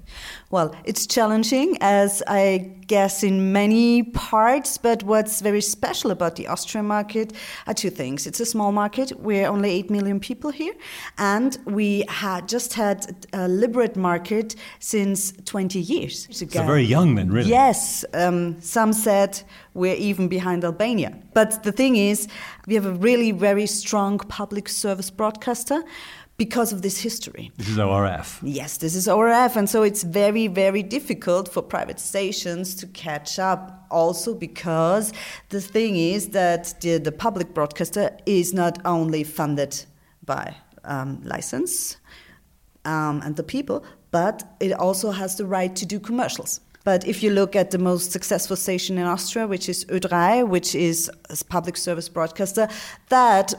Well, 0.52 0.76
it's 0.84 1.08
challenging, 1.08 1.78
as 1.82 2.24
I 2.28 2.72
guess 2.88 3.24
in 3.24 3.52
many 3.52 4.04
parts, 4.04 4.78
but 4.78 5.04
what's 5.04 5.42
very 5.42 5.62
special 5.62 6.12
about 6.12 6.36
the 6.36 6.48
Austrian 6.48 6.86
market 6.86 7.34
are 7.68 7.74
two 7.74 7.90
things. 7.90 8.28
It's 8.28 8.40
a 8.40 8.46
small 8.46 8.72
market. 8.72 9.12
We're 9.20 9.48
only 9.48 9.72
8 9.72 9.90
million 9.90 10.20
people 10.20 10.52
here. 10.52 10.74
And 11.18 11.58
we 11.66 12.06
had 12.08 12.48
just 12.48 12.74
had 12.74 13.28
a 13.34 13.48
liberate 13.48 13.96
market 13.96 14.56
since 14.80 15.34
20 15.46 15.80
years 15.80 16.26
ago. 16.42 16.60
So 16.60 16.66
very 16.66 16.84
young 16.84 17.16
then, 17.16 17.32
really. 17.32 17.50
Yes. 17.50 18.06
Um, 18.14 18.62
some 18.62 18.94
said 18.94 19.42
we're 19.74 19.96
even 19.96 20.28
behind 20.28 20.64
Albania. 20.64 21.18
But 21.34 21.64
the 21.64 21.72
thing 21.72 21.96
is, 21.96 22.28
we 22.68 22.76
have 22.76 22.86
a 22.86 22.94
really 22.94 23.32
very 23.32 23.66
strong 23.66 24.20
public 24.20 24.70
service 24.70 25.10
broadcaster 25.10 25.84
because 26.38 26.74
of 26.74 26.82
this 26.82 27.00
history. 27.00 27.52
This 27.58 27.70
is 27.70 27.80
ORF. 27.80 28.40
Yes, 28.44 28.78
this 28.78 28.96
is 28.96 29.08
ORF, 29.08 29.56
and 29.56 29.70
so 29.70 29.84
it's 29.84 30.04
very, 30.04 30.48
very 30.48 30.84
difficult 30.84 31.48
for 31.48 31.62
private 31.62 32.00
stations 32.00 32.76
to 32.76 32.88
catch 32.88 33.40
up. 33.40 33.86
Also, 33.92 34.34
because 34.34 35.14
the 35.50 35.62
thing 35.62 35.96
is 35.96 36.30
that 36.30 36.74
the, 36.82 36.98
the 36.98 37.12
public 37.12 37.54
broadcaster 37.54 38.18
is 38.26 38.54
not 38.54 38.80
only 38.84 39.24
funded 39.24 39.86
by 40.26 40.54
um, 40.84 41.22
license 41.24 41.98
um, 42.84 43.22
and 43.24 43.36
the 43.36 43.44
people, 43.44 43.86
but 44.12 44.44
it 44.60 44.74
also 44.74 45.12
has 45.12 45.38
the 45.38 45.46
right 45.46 45.76
to 45.76 45.86
do 45.86 46.00
commercials. 46.00 46.60
But 46.84 47.08
if 47.08 47.24
you 47.24 47.32
look 47.32 47.56
at 47.56 47.72
the 47.72 47.80
most 47.80 48.12
successful 48.12 48.56
station 48.56 49.00
in 49.00 49.06
Austria, 49.06 49.48
which 49.48 49.68
is 49.68 49.86
Ö3, 49.86 50.48
which 50.48 50.76
is 50.76 51.10
a 51.30 51.44
public 51.46 51.78
service 51.78 52.08
broadcaster, 52.08 52.68
that 53.10 53.56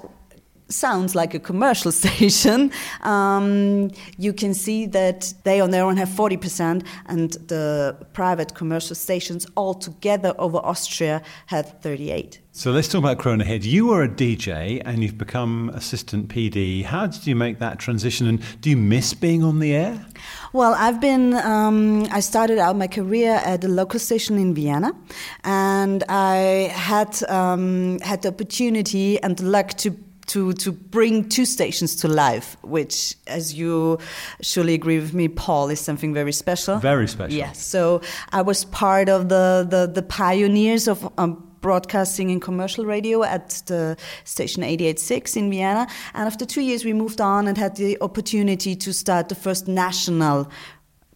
sounds 0.69 1.15
like 1.15 1.35
a 1.35 1.39
commercial 1.39 1.93
station, 2.03 2.71
um, 3.03 3.91
you 4.19 4.33
can 4.33 4.55
see 4.55 4.87
that 4.87 5.33
they 5.45 5.61
on 5.61 5.71
their 5.71 5.85
own 5.85 5.97
have 5.97 6.09
40%, 6.09 6.87
and 7.07 7.33
the 7.49 7.97
private 8.13 8.55
commercial 8.55 8.95
stations 8.95 9.47
altogether 9.57 10.35
over 10.39 10.59
Austria 10.59 11.23
had 11.47 11.83
38. 11.83 12.41
So 12.53 12.71
let's 12.71 12.89
talk 12.89 13.01
about 13.01 13.19
Kronehit. 13.19 13.65
You 13.65 13.89
were 13.89 14.03
a 14.03 14.09
DJ 14.09 14.81
and 14.87 15.03
you've 15.03 15.19
become 15.19 15.69
assistant 15.75 16.29
PD. 16.29 16.85
How 16.85 17.07
did 17.07 17.27
you 17.27 17.37
make 17.37 17.59
that 17.59 17.79
transition, 17.79 18.27
and 18.27 18.41
do 18.63 18.71
you 18.71 18.79
miss 18.79 19.13
being 19.13 19.45
on 19.45 19.59
the 19.59 19.75
air? 19.75 20.07
Well, 20.55 20.75
I've 20.75 20.99
been. 20.99 21.35
Um, 21.35 22.07
I 22.11 22.21
started 22.21 22.59
out 22.59 22.75
my 22.75 22.87
career 22.87 23.43
at 23.45 23.63
a 23.63 23.69
local 23.69 24.01
station 24.01 24.39
in 24.39 24.55
Vienna, 24.55 24.95
and 25.45 26.03
I 26.09 26.73
had 26.73 27.23
um, 27.29 28.01
had 28.01 28.23
the 28.23 28.29
opportunity 28.29 29.23
and 29.23 29.37
the 29.37 29.45
luck 29.45 29.75
to 29.75 29.91
to, 30.27 30.53
to 30.55 30.73
bring 30.73 31.29
two 31.29 31.45
stations 31.45 31.97
to 31.97 32.09
life, 32.09 32.57
which, 32.63 33.15
as 33.27 33.55
you 33.55 33.99
surely 34.41 34.75
agree 34.75 34.99
with 34.99 35.15
me, 35.15 35.29
Paul, 35.29 35.71
is 35.71 35.81
something 35.81 36.13
very 36.13 36.33
special. 36.33 36.79
Very 36.79 37.09
special. 37.09 37.37
Yes. 37.37 37.63
So 37.63 38.01
I 38.33 38.43
was 38.43 38.65
part 38.65 39.09
of 39.09 39.29
the, 39.29 39.67
the, 39.69 39.91
the 39.93 40.03
pioneers 40.03 40.89
of 40.89 41.13
um, 41.19 41.47
broadcasting 41.61 42.31
in 42.31 42.39
commercial 42.39 42.85
radio 42.87 43.25
at 43.25 43.63
the 43.67 43.97
station 44.25 44.63
886 44.63 45.37
in 45.37 45.51
Vienna. 45.51 45.89
And 46.15 46.27
after 46.27 46.47
two 46.47 46.61
years, 46.61 46.85
we 46.85 46.93
moved 46.93 47.21
on 47.21 47.49
and 47.49 47.59
had 47.59 47.77
the 47.77 47.99
opportunity 48.01 48.77
to 48.77 48.93
start 48.93 49.29
the 49.29 49.35
first 49.35 49.67
national 49.67 50.49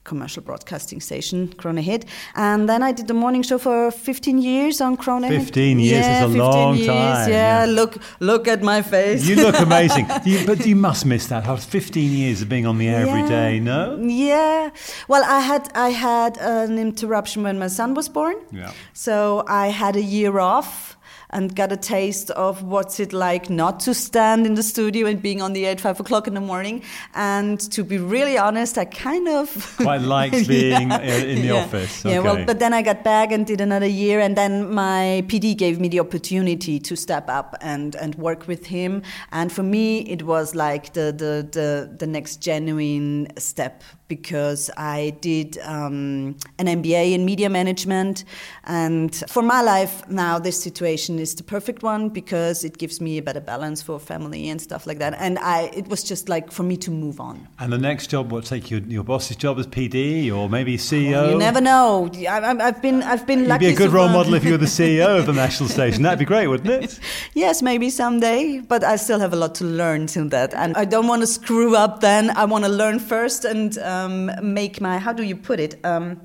commercial 0.04 0.42
broadcasting 0.42 1.00
station, 1.00 1.48
Kronehit. 1.48 2.04
And 2.34 2.68
then 2.68 2.82
I 2.82 2.92
did 2.92 3.06
the 3.06 3.14
morning 3.14 3.42
show 3.42 3.58
for 3.58 3.90
15 3.90 4.38
years 4.38 4.80
on 4.80 4.96
Kronehit. 4.96 5.28
15 5.44 5.78
years 5.78 6.06
yeah, 6.06 6.24
is 6.26 6.34
a 6.34 6.38
long 6.38 6.76
years, 6.76 6.86
time. 6.88 7.30
Yeah, 7.30 7.66
look 7.68 7.96
look 8.20 8.48
at 8.48 8.62
my 8.62 8.82
face. 8.82 9.26
You 9.28 9.36
look 9.36 9.58
amazing. 9.60 10.06
you, 10.24 10.46
but 10.46 10.66
you 10.66 10.76
must 10.76 11.04
miss 11.04 11.26
that. 11.28 11.44
How 11.44 11.56
15 11.56 12.12
years 12.12 12.42
of 12.42 12.48
being 12.48 12.66
on 12.66 12.78
the 12.78 12.88
air 12.88 13.04
Yeah. 13.06 13.12
every 13.12 13.28
day, 13.28 13.60
no? 13.60 13.98
Yeah. 14.00 14.70
Well, 15.08 15.22
I 15.24 15.40
had 15.40 15.68
I 15.74 15.90
had 15.90 16.38
an 16.38 16.78
interruption 16.78 17.42
when 17.42 17.58
my 17.58 17.68
son 17.68 17.94
was 17.94 18.08
born. 18.08 18.36
Yeah. 18.50 18.72
So 18.92 19.44
I 19.46 19.68
had 19.68 19.96
a 19.96 20.02
year 20.02 20.38
off 20.38 20.96
and 21.32 21.54
got 21.54 21.72
a 21.72 21.76
taste 21.76 22.30
of 22.32 22.62
what's 22.62 23.00
it 23.00 23.12
like 23.12 23.48
not 23.50 23.80
to 23.80 23.94
stand 23.94 24.46
in 24.46 24.54
the 24.54 24.62
studio 24.62 25.06
and 25.06 25.22
being 25.22 25.40
on 25.42 25.52
the 25.52 25.64
air 25.66 25.72
at 25.72 25.80
five 25.80 25.98
o'clock 26.00 26.26
in 26.26 26.34
the 26.34 26.40
morning. 26.40 26.82
And 27.14 27.58
to 27.72 27.84
be 27.84 27.98
really 27.98 28.36
honest, 28.38 28.76
I 28.78 28.84
kind 28.84 29.28
of 29.28 29.74
Quite 29.76 30.02
liked 30.02 30.48
being 30.48 30.88
Yeah. 30.90 30.96
uh, 30.96 31.00
in 31.32 31.42
the 31.42 31.48
Yeah. 31.48 31.64
office. 31.64 32.04
Yeah, 32.04 32.18
well, 32.20 32.44
but 32.44 32.58
then 32.58 32.72
I 32.72 32.82
got 32.82 33.04
back 33.04 33.32
and 33.32 33.46
did 33.46 33.60
another 33.60 33.86
year, 33.86 34.20
and 34.20 34.36
then 34.36 34.72
my 34.74 35.24
PD 35.28 35.56
gave 35.56 35.80
me 35.80 35.88
the 35.88 36.00
opportunity 36.00 36.78
to 36.80 36.96
step 36.96 37.28
up 37.28 37.54
and, 37.60 37.94
and 37.96 38.14
work 38.16 38.46
with 38.48 38.66
him. 38.66 39.02
And 39.32 39.52
for 39.52 39.62
me, 39.62 40.00
it 40.00 40.22
was 40.24 40.54
like 40.54 40.92
the, 40.94 41.12
the, 41.16 41.46
the, 41.52 41.90
the 41.98 42.06
next 42.06 42.36
genuine 42.42 43.28
step 43.38 43.82
because 44.08 44.70
I 44.76 45.16
did 45.20 45.58
um, 45.62 46.34
an 46.58 46.66
MBA 46.66 47.12
in 47.14 47.24
media 47.24 47.48
management. 47.48 48.24
And 48.64 49.14
for 49.28 49.40
my 49.42 49.62
life 49.62 50.02
now, 50.08 50.40
this 50.40 50.60
situation 50.60 51.19
is 51.20 51.34
the 51.34 51.42
perfect 51.44 51.82
one 51.82 52.08
because 52.08 52.64
it 52.64 52.78
gives 52.78 53.00
me 53.00 53.18
a 53.18 53.22
better 53.22 53.40
balance 53.40 53.82
for 53.82 54.00
family 54.00 54.48
and 54.48 54.60
stuff 54.60 54.86
like 54.86 54.98
that. 54.98 55.14
And 55.18 55.38
I, 55.38 55.70
it 55.74 55.88
was 55.88 56.02
just 56.02 56.28
like 56.28 56.50
for 56.50 56.62
me 56.62 56.76
to 56.78 56.90
move 56.90 57.20
on. 57.20 57.46
And 57.58 57.72
the 57.72 57.78
next 57.78 58.08
job, 58.08 58.32
what 58.32 58.44
take 58.44 58.70
your, 58.70 58.80
your 58.80 59.04
boss's 59.04 59.36
job 59.36 59.58
as 59.58 59.66
PD 59.66 60.34
or 60.34 60.48
maybe 60.48 60.76
CEO? 60.76 61.30
You 61.30 61.38
never 61.38 61.60
know. 61.60 62.10
I, 62.28 62.66
I've 62.68 62.82
been, 62.82 63.02
I've 63.02 63.26
been 63.26 63.40
You'd 63.40 63.48
lucky. 63.48 63.66
be 63.68 63.74
a 63.74 63.76
good 63.76 63.90
role 63.90 64.08
model 64.08 64.34
if 64.34 64.44
you 64.44 64.52
were 64.52 64.56
the 64.56 64.66
CEO 64.80 65.18
of 65.18 65.26
the 65.26 65.32
national 65.32 65.68
station. 65.68 66.02
That'd 66.02 66.18
be 66.18 66.24
great, 66.24 66.46
wouldn't 66.46 66.70
it? 66.84 66.98
Yes, 67.34 67.62
maybe 67.62 67.90
someday, 67.90 68.60
but 68.60 68.82
I 68.82 68.96
still 68.96 69.20
have 69.20 69.32
a 69.32 69.36
lot 69.36 69.54
to 69.56 69.64
learn 69.64 70.06
till 70.06 70.28
that. 70.30 70.52
And 70.54 70.76
I 70.76 70.84
don't 70.84 71.06
want 71.06 71.22
to 71.22 71.26
screw 71.26 71.76
up 71.76 72.00
then. 72.00 72.30
I 72.30 72.44
want 72.44 72.64
to 72.64 72.70
learn 72.70 72.98
first 72.98 73.44
and 73.44 73.76
um, 73.78 74.30
make 74.42 74.80
my, 74.80 74.98
how 74.98 75.12
do 75.12 75.22
you 75.22 75.36
put 75.36 75.60
it? 75.60 75.78
Um, 75.84 76.20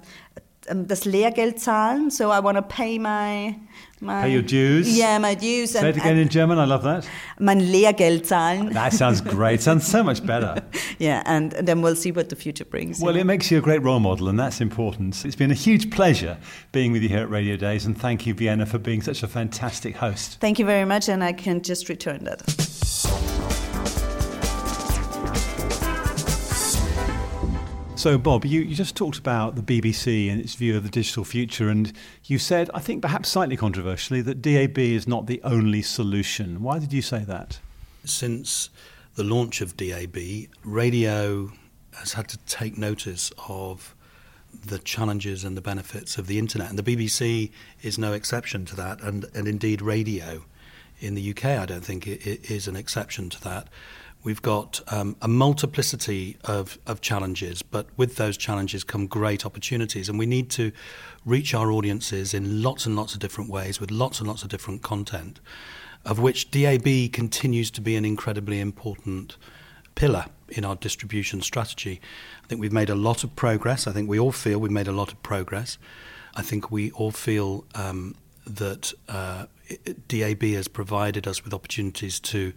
um, 0.69 0.87
das 0.87 1.05
Lehrgeld 1.05 1.59
zahlen. 1.59 2.11
So 2.11 2.31
I 2.31 2.39
want 2.39 2.57
to 2.57 2.61
pay 2.61 2.97
my, 2.99 3.55
my. 3.99 4.23
Pay 4.23 4.33
your 4.33 4.41
dues. 4.41 4.97
Yeah, 4.97 5.17
my 5.19 5.35
dues. 5.35 5.71
Say 5.71 5.89
it 5.89 5.97
again 5.97 6.17
in 6.17 6.29
German. 6.29 6.57
I 6.57 6.65
love 6.65 6.83
that. 6.83 7.07
Mein 7.39 7.59
Lehrgeld 7.59 8.25
zahlen. 8.25 8.73
That 8.73 8.93
sounds 8.93 9.21
great. 9.21 9.61
sounds 9.61 9.87
so 9.87 10.03
much 10.03 10.25
better. 10.25 10.61
yeah, 10.99 11.23
and, 11.25 11.53
and 11.53 11.67
then 11.67 11.81
we'll 11.81 11.95
see 11.95 12.11
what 12.11 12.29
the 12.29 12.35
future 12.35 12.65
brings. 12.65 12.99
Well, 12.99 13.15
yeah. 13.15 13.21
it 13.21 13.25
makes 13.25 13.51
you 13.51 13.57
a 13.57 13.61
great 13.61 13.81
role 13.81 13.99
model, 13.99 14.29
and 14.29 14.39
that's 14.39 14.61
important. 14.61 15.25
It's 15.25 15.35
been 15.35 15.51
a 15.51 15.55
huge 15.55 15.91
pleasure 15.91 16.37
being 16.71 16.91
with 16.91 17.03
you 17.03 17.09
here 17.09 17.19
at 17.19 17.29
Radio 17.29 17.55
Days, 17.55 17.85
and 17.85 17.97
thank 17.97 18.25
you, 18.25 18.33
Vienna, 18.33 18.65
for 18.65 18.79
being 18.79 19.01
such 19.01 19.23
a 19.23 19.27
fantastic 19.27 19.95
host. 19.95 20.39
Thank 20.39 20.59
you 20.59 20.65
very 20.65 20.85
much, 20.85 21.09
and 21.09 21.23
I 21.23 21.33
can 21.33 21.61
just 21.61 21.89
return 21.89 22.23
that. 22.25 23.34
So, 27.95 28.17
Bob, 28.17 28.43
you, 28.43 28.61
you 28.61 28.75
just 28.75 28.97
talked 28.97 29.17
about 29.17 29.55
the 29.55 29.61
BBC 29.61 30.29
and 30.29 30.39
its 30.41 30.53
view 30.53 30.75
of 30.75 30.83
the 30.83 30.89
digital 30.89 31.23
future, 31.23 31.69
and 31.69 31.93
you 32.25 32.37
said, 32.37 32.69
I 32.73 32.79
think 32.79 33.01
perhaps 33.01 33.29
slightly 33.29 33.55
controversially, 33.55 34.21
that 34.21 34.41
DAB 34.41 34.77
is 34.77 35.07
not 35.07 35.27
the 35.27 35.41
only 35.43 35.81
solution. 35.81 36.61
Why 36.61 36.77
did 36.77 36.91
you 36.91 37.01
say 37.01 37.23
that? 37.23 37.59
Since 38.03 38.69
the 39.15 39.23
launch 39.23 39.61
of 39.61 39.77
DAB, 39.77 40.17
radio 40.65 41.53
has 41.93 42.13
had 42.13 42.27
to 42.27 42.37
take 42.39 42.77
notice 42.77 43.31
of 43.47 43.95
the 44.53 44.79
challenges 44.79 45.45
and 45.45 45.55
the 45.55 45.61
benefits 45.61 46.17
of 46.17 46.27
the 46.27 46.37
internet, 46.37 46.69
and 46.69 46.77
the 46.77 46.83
BBC 46.83 47.49
is 47.81 47.97
no 47.97 48.11
exception 48.11 48.65
to 48.65 48.75
that. 48.75 49.01
And, 49.01 49.25
and 49.33 49.47
indeed, 49.47 49.81
radio 49.81 50.43
in 50.99 51.15
the 51.15 51.31
UK, 51.31 51.45
I 51.45 51.65
don't 51.65 51.83
think 51.83 52.07
it, 52.07 52.27
it 52.27 52.51
is 52.51 52.67
an 52.67 52.75
exception 52.75 53.29
to 53.29 53.41
that. 53.45 53.69
We've 54.25 54.41
got 54.41 54.81
um, 54.87 55.15
a 55.21 55.27
multiplicity 55.27 56.37
of, 56.45 56.79
of 56.87 56.99
challenges, 56.99 57.61
but 57.61 57.85
with 57.95 58.15
those 58.15 58.37
challenges 58.37 58.83
come 58.83 59.05
great 59.05 59.45
opportunities, 59.45 60.09
and 60.09 60.17
we 60.17 60.25
need 60.25 60.49
to 60.51 60.71
reach 61.25 61.53
our 61.53 61.71
audiences 61.71 62.33
in 62.33 62.63
lots 62.63 62.87
and 62.87 62.95
lots 62.95 63.13
of 63.13 63.19
different 63.19 63.51
ways 63.51 63.79
with 63.79 63.91
lots 63.91 64.17
and 64.17 64.27
lots 64.27 64.41
of 64.41 64.49
different 64.49 64.81
content, 64.81 65.39
of 66.05 66.17
which 66.17 66.49
DAB 66.49 67.13
continues 67.13 67.69
to 67.69 67.81
be 67.81 67.95
an 67.95 68.03
incredibly 68.03 68.59
important 68.59 69.37
pillar 69.93 70.25
in 70.49 70.65
our 70.65 70.75
distribution 70.75 71.39
strategy. 71.39 72.01
I 72.43 72.47
think 72.47 72.59
we've 72.59 72.73
made 72.73 72.89
a 72.89 72.95
lot 72.95 73.23
of 73.23 73.35
progress. 73.35 73.85
I 73.85 73.91
think 73.91 74.09
we 74.09 74.17
all 74.17 74.31
feel 74.31 74.57
we've 74.57 74.71
made 74.71 74.87
a 74.87 74.91
lot 74.91 75.11
of 75.11 75.21
progress. 75.21 75.77
I 76.33 76.41
think 76.41 76.71
we 76.71 76.89
all 76.93 77.11
feel 77.11 77.63
um, 77.75 78.15
that 78.47 78.91
uh, 79.07 79.45
DAB 80.07 80.41
has 80.45 80.67
provided 80.67 81.27
us 81.27 81.43
with 81.43 81.53
opportunities 81.53 82.19
to 82.21 82.53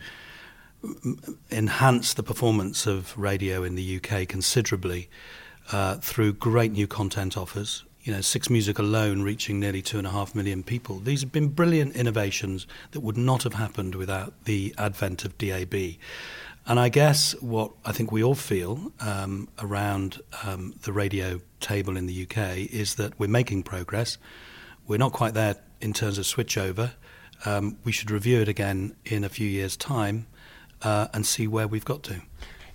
enhance 1.50 2.14
the 2.14 2.22
performance 2.22 2.86
of 2.86 3.16
radio 3.18 3.64
in 3.64 3.74
the 3.74 3.96
UK 3.96 4.28
considerably 4.28 5.08
uh, 5.72 5.96
through 5.96 6.32
great 6.34 6.72
new 6.72 6.86
content 6.86 7.36
offers. 7.36 7.84
You 8.02 8.14
know, 8.14 8.20
Six 8.20 8.48
Music 8.48 8.78
alone 8.78 9.22
reaching 9.22 9.60
nearly 9.60 9.82
two 9.82 9.98
and 9.98 10.06
a 10.06 10.10
half 10.10 10.34
million 10.34 10.62
people. 10.62 11.00
These 11.00 11.20
have 11.20 11.32
been 11.32 11.48
brilliant 11.48 11.94
innovations 11.94 12.66
that 12.92 13.00
would 13.00 13.18
not 13.18 13.42
have 13.42 13.54
happened 13.54 13.94
without 13.96 14.32
the 14.44 14.74
advent 14.78 15.24
of 15.24 15.36
DAB. 15.36 15.74
And 16.66 16.78
I 16.78 16.88
guess 16.88 17.32
what 17.40 17.72
I 17.84 17.92
think 17.92 18.12
we 18.12 18.22
all 18.22 18.34
feel 18.34 18.92
um, 19.00 19.48
around 19.58 20.20
um, 20.44 20.74
the 20.82 20.92
radio 20.92 21.40
table 21.60 21.96
in 21.96 22.06
the 22.06 22.22
UK 22.22 22.58
is 22.70 22.94
that 22.94 23.18
we're 23.18 23.26
making 23.26 23.64
progress. 23.64 24.16
We're 24.86 24.98
not 24.98 25.12
quite 25.12 25.34
there 25.34 25.56
in 25.80 25.92
terms 25.92 26.18
of 26.18 26.24
switchover. 26.24 26.92
Um, 27.44 27.78
we 27.84 27.92
should 27.92 28.10
review 28.10 28.40
it 28.40 28.48
again 28.48 28.96
in 29.04 29.24
a 29.24 29.28
few 29.28 29.46
years' 29.46 29.76
time 29.76 30.26
uh, 30.82 31.08
and 31.12 31.26
see 31.26 31.46
where 31.46 31.68
we've 31.68 31.84
got 31.84 32.02
to. 32.04 32.22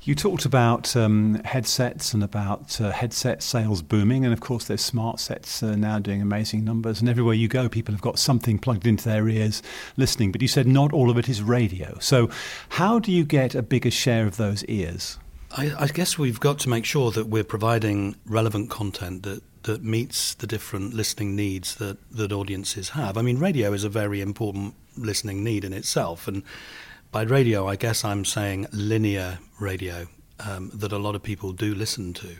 You 0.05 0.15
talked 0.15 0.43
about 0.43 0.97
um, 0.97 1.35
headsets 1.45 2.13
and 2.13 2.21
about 2.21 2.81
uh, 2.81 2.91
headset 2.91 3.41
sales 3.41 3.81
booming, 3.81 4.25
and 4.25 4.33
of 4.33 4.41
course, 4.41 4.65
there's 4.65 4.81
smart 4.81 5.21
sets 5.21 5.63
uh, 5.63 5.77
now 5.77 5.97
doing 5.97 6.21
amazing 6.21 6.65
numbers. 6.65 6.99
And 6.99 7.07
everywhere 7.07 7.35
you 7.35 7.47
go, 7.47 7.69
people 7.69 7.93
have 7.93 8.01
got 8.01 8.19
something 8.19 8.59
plugged 8.59 8.85
into 8.85 9.07
their 9.07 9.29
ears 9.29 9.63
listening. 9.95 10.33
But 10.33 10.41
you 10.41 10.49
said 10.49 10.67
not 10.67 10.91
all 10.91 11.09
of 11.09 11.17
it 11.17 11.29
is 11.29 11.41
radio. 11.41 11.97
So, 11.99 12.29
how 12.69 12.99
do 12.99 13.13
you 13.13 13.23
get 13.23 13.55
a 13.55 13.61
bigger 13.61 13.91
share 13.91 14.27
of 14.27 14.35
those 14.35 14.65
ears? 14.65 15.19
I, 15.51 15.71
I 15.79 15.87
guess 15.87 16.17
we've 16.17 16.39
got 16.39 16.59
to 16.59 16.69
make 16.69 16.83
sure 16.83 17.11
that 17.11 17.27
we're 17.27 17.45
providing 17.45 18.17
relevant 18.25 18.69
content 18.69 19.23
that 19.23 19.41
that 19.63 19.83
meets 19.83 20.33
the 20.33 20.47
different 20.47 20.93
listening 20.93 21.35
needs 21.35 21.75
that, 21.75 21.97
that 22.11 22.33
audiences 22.33 22.89
have. 22.89 23.17
I 23.17 23.21
mean, 23.21 23.39
radio 23.39 23.71
is 23.71 23.85
a 23.85 23.89
very 23.89 24.19
important 24.19 24.75
listening 24.97 25.43
need 25.43 25.63
in 25.63 25.71
itself, 25.71 26.27
and 26.27 26.43
by 27.13 27.21
radio, 27.21 27.67
I 27.67 27.75
guess 27.75 28.03
I'm 28.03 28.25
saying 28.25 28.65
linear 28.71 29.37
radio 29.59 30.07
um, 30.39 30.71
that 30.73 30.91
a 30.91 30.97
lot 30.97 31.13
of 31.13 31.21
people 31.21 31.51
do 31.53 31.75
listen 31.75 32.11
to. 32.13 32.37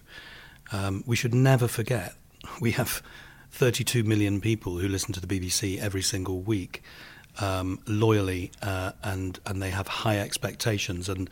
Um, 0.71 1.03
we 1.05 1.15
should 1.15 1.35
never 1.35 1.67
forget 1.67 2.15
we 2.59 2.71
have 2.71 3.03
32 3.51 4.03
million 4.03 4.41
people 4.41 4.79
who 4.79 4.87
listen 4.87 5.13
to 5.13 5.21
the 5.21 5.27
BBC 5.27 5.79
every 5.79 6.01
single 6.01 6.41
week 6.41 6.81
um, 7.39 7.81
loyally, 7.85 8.51
uh, 8.63 8.93
and 9.03 9.39
and 9.45 9.61
they 9.61 9.69
have 9.69 9.87
high 9.87 10.17
expectations 10.19 11.07
and. 11.07 11.29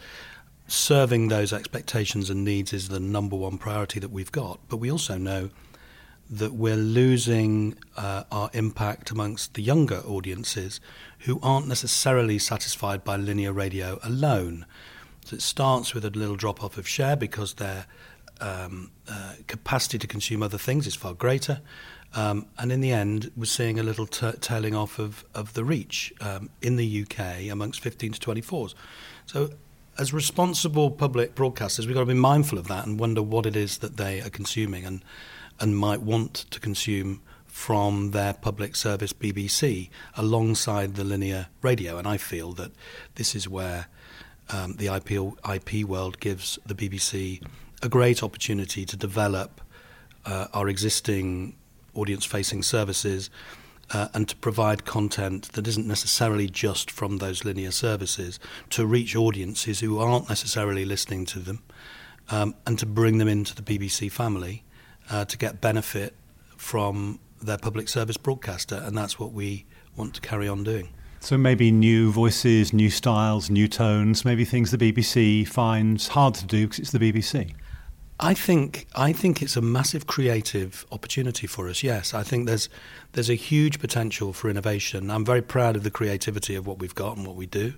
Serving 0.68 1.28
those 1.28 1.52
expectations 1.52 2.30
and 2.30 2.46
needs 2.46 2.72
is 2.72 2.88
the 2.88 3.00
number 3.00 3.36
one 3.36 3.58
priority 3.58 4.00
that 4.00 4.10
we've 4.10 4.32
got. 4.32 4.58
But 4.70 4.78
we 4.78 4.90
also 4.90 5.18
know 5.18 5.50
that 6.32 6.54
we're 6.54 6.78
losing 6.78 7.76
uh, 7.98 8.24
our 8.32 8.50
impact 8.54 9.12
amongst 9.12 9.54
the 9.54 9.62
younger 9.62 10.00
audiences 10.08 10.80
who 11.20 11.40
aren't 11.44 11.68
necessarily 11.68 12.40
satisfied 12.40 13.04
by 13.04 13.18
linear 13.18 13.52
radio 13.52 14.00
alone. 14.02 14.66
So 15.26 15.36
it 15.36 15.42
starts 15.42 15.94
with 15.94 16.06
a 16.06 16.10
little 16.10 16.38
drop 16.38 16.64
off 16.64 16.78
of 16.78 16.88
share 16.88 17.18
because 17.18 17.56
their 17.56 17.86
um, 18.40 18.92
uh, 19.10 19.34
capacity 19.48 19.98
to 20.00 20.08
consume 20.08 20.42
other 20.42 20.58
things 20.58 20.88
is 20.88 20.96
far 20.96 21.14
greater. 21.14 21.60
Um, 22.14 22.48
and 22.58 22.72
in 22.72 22.80
the 22.82 22.92
end, 22.92 23.32
we're 23.36 23.46
seeing 23.46 23.78
a 23.78 23.84
little 23.84 24.08
t- 24.08 24.32
tailing 24.40 24.74
off 24.74 25.00
of, 25.00 25.26
of 25.36 25.54
the 25.54 25.64
reach 25.64 26.14
um, 26.22 26.50
in 26.62 26.78
the 26.78 27.04
UK 27.04 27.50
amongst 27.52 27.82
15 27.82 28.14
to 28.14 28.20
24s. 28.20 28.74
So, 29.26 29.50
as 29.98 30.14
responsible 30.14 30.90
public 30.90 31.36
broadcasters, 31.36 31.86
we've 31.86 31.94
got 31.94 32.02
to 32.02 32.06
be 32.06 32.14
mindful 32.14 32.58
of 32.58 32.68
that 32.70 32.86
and 32.88 33.00
wonder 33.00 33.22
what 33.22 33.46
it 33.46 33.56
is 33.56 33.80
that 33.80 33.98
they 33.98 34.22
are 34.22 34.30
consuming 34.30 34.86
and 34.86 35.04
and 35.62 35.78
might 35.78 36.02
want 36.02 36.34
to 36.34 36.60
consume 36.60 37.22
from 37.46 38.12
their 38.12 38.34
public 38.34 38.76
service 38.76 39.14
BBC 39.14 39.90
alongside 40.18 40.96
the 40.96 41.04
linear 41.04 41.48
radio. 41.62 41.98
And 41.98 42.08
I 42.08 42.18
feel 42.18 42.54
that 42.54 42.72
this 43.16 43.36
is 43.36 43.48
where 43.48 43.88
um, 44.50 44.76
the 44.78 44.88
IP, 44.88 45.36
IP 45.48 45.86
world 45.86 46.20
gives 46.20 46.58
the 46.66 46.74
BBC 46.74 47.44
a 47.84 47.90
great 47.90 48.24
opportunity 48.24 48.86
to 48.86 48.98
develop 48.98 49.62
uh, 50.26 50.48
our 50.54 50.68
existing 50.68 51.56
audience 51.94 52.26
facing 52.26 52.64
services. 52.64 53.30
Uh, 53.94 54.08
and 54.14 54.30
to 54.30 54.38
provide 54.38 54.86
content 54.86 55.52
that 55.52 55.68
isn't 55.68 55.86
necessarily 55.86 56.48
just 56.48 56.90
from 56.90 57.18
those 57.18 57.44
linear 57.44 57.72
services 57.72 58.40
to 58.70 58.86
reach 58.86 59.18
audiences 59.18 59.82
who 59.82 60.00
aren't 60.00 60.30
necessarily 60.30 60.86
listening 60.86 61.26
to 61.26 61.40
them 61.40 61.62
um, 62.30 62.56
and 62.66 62.80
to 62.80 62.86
bring 62.86 63.18
them 63.18 63.28
into 63.28 63.54
the 63.54 63.62
BBC 63.62 64.10
family 64.10 64.64
uh, 65.12 65.26
to 65.26 65.38
get 65.38 65.62
benefit 65.62 66.16
from 66.58 67.20
their 67.42 67.58
public 67.58 67.90
service 67.90 68.18
broadcaster, 68.18 68.76
and 68.76 68.98
that's 68.98 69.20
what 69.20 69.34
we 69.34 69.66
want 69.96 70.16
to 70.16 70.22
carry 70.22 70.48
on 70.48 70.64
doing. 70.64 70.90
So 71.20 71.38
maybe 71.38 71.72
new 71.72 72.12
voices, 72.12 72.74
new 72.74 72.90
styles, 72.90 73.50
new 73.50 73.68
tones, 73.68 74.26
maybe 74.26 74.44
things 74.44 74.72
the 74.72 74.78
BBC 74.78 75.48
finds 75.48 76.08
hard 76.08 76.34
to 76.36 76.46
do 76.46 76.66
because 76.66 76.80
it's 76.80 76.92
the 76.92 77.00
BBC. 77.00 77.54
I 78.20 78.34
think 78.34 78.88
I 78.96 79.14
think 79.14 79.42
it's 79.42 79.58
a 79.58 79.62
massive 79.62 80.08
creative 80.08 80.86
opportunity 80.92 81.48
for 81.48 81.68
us. 81.68 81.84
Yes, 81.84 82.14
I 82.14 82.24
think 82.24 82.48
there's 82.48 82.70
there's 83.14 83.30
a 83.30 83.36
huge 83.36 83.80
potential 83.80 84.32
for 84.32 84.50
innovation. 84.50 85.10
I'm 85.12 85.26
very 85.26 85.42
proud 85.42 85.76
of 85.76 85.84
the 85.84 85.92
creativity 85.92 86.56
of 86.56 86.66
what 86.66 86.80
we've 86.80 86.96
got 86.96 87.18
and 87.18 87.26
what 87.26 87.36
we 87.36 87.48
do. 87.48 87.74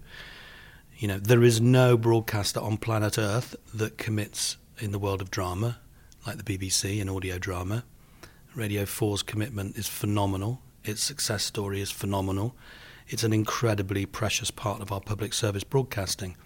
You 0.97 1.07
know, 1.07 1.17
there 1.17 1.43
is 1.43 1.59
no 1.59 1.97
broadcaster 1.97 2.59
on 2.59 2.77
planet 2.77 3.17
Earth 3.17 3.55
that 3.73 3.97
commits 3.97 4.57
in 4.79 4.91
the 4.91 4.99
world 4.99 5.21
of 5.21 5.31
drama 5.31 5.79
like 6.25 6.43
the 6.43 6.57
BBC 6.57 6.99
in 6.99 7.09
audio 7.09 7.37
drama. 7.37 7.83
Radio 8.55 8.83
4's 8.83 9.23
commitment 9.23 9.77
is 9.77 9.87
phenomenal. 9.87 10.61
Its 10.83 11.01
success 11.01 11.43
story 11.43 11.81
is 11.81 11.91
phenomenal. 11.91 12.55
It's 13.07 13.23
an 13.23 13.33
incredibly 13.33 14.05
precious 14.05 14.51
part 14.51 14.81
of 14.81 14.91
our 14.91 15.01
public 15.01 15.33
service 15.33 15.63
broadcasting. 15.63 16.37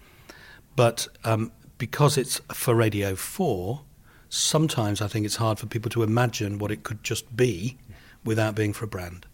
But 0.76 1.08
um, 1.24 1.52
because 1.78 2.18
it's 2.18 2.40
for 2.54 2.76
Radio 2.76 3.16
4, 3.16 3.82
sometimes 4.30 5.02
I 5.02 5.08
think 5.08 5.26
it's 5.26 5.36
hard 5.36 5.60
for 5.60 5.68
people 5.68 5.90
to 5.92 6.04
imagine 6.04 6.60
what 6.60 6.72
it 6.72 6.84
could 6.84 7.04
just 7.04 7.36
be 7.36 7.78
without 8.24 8.56
being 8.56 8.74
for 8.74 8.86
a 8.86 8.88
brand. 8.88 9.26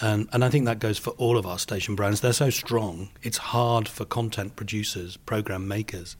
And, 0.00 0.28
and 0.32 0.44
I 0.44 0.50
think 0.50 0.64
that 0.64 0.80
goes 0.80 0.98
for 0.98 1.10
all 1.10 1.36
of 1.36 1.46
our 1.46 1.58
station 1.58 1.94
brands. 1.94 2.20
They're 2.20 2.32
so 2.32 2.50
strong, 2.50 3.10
it's 3.22 3.38
hard 3.38 3.88
for 3.88 4.04
content 4.04 4.56
producers, 4.56 5.16
program 5.16 5.68
makers, 5.68 6.16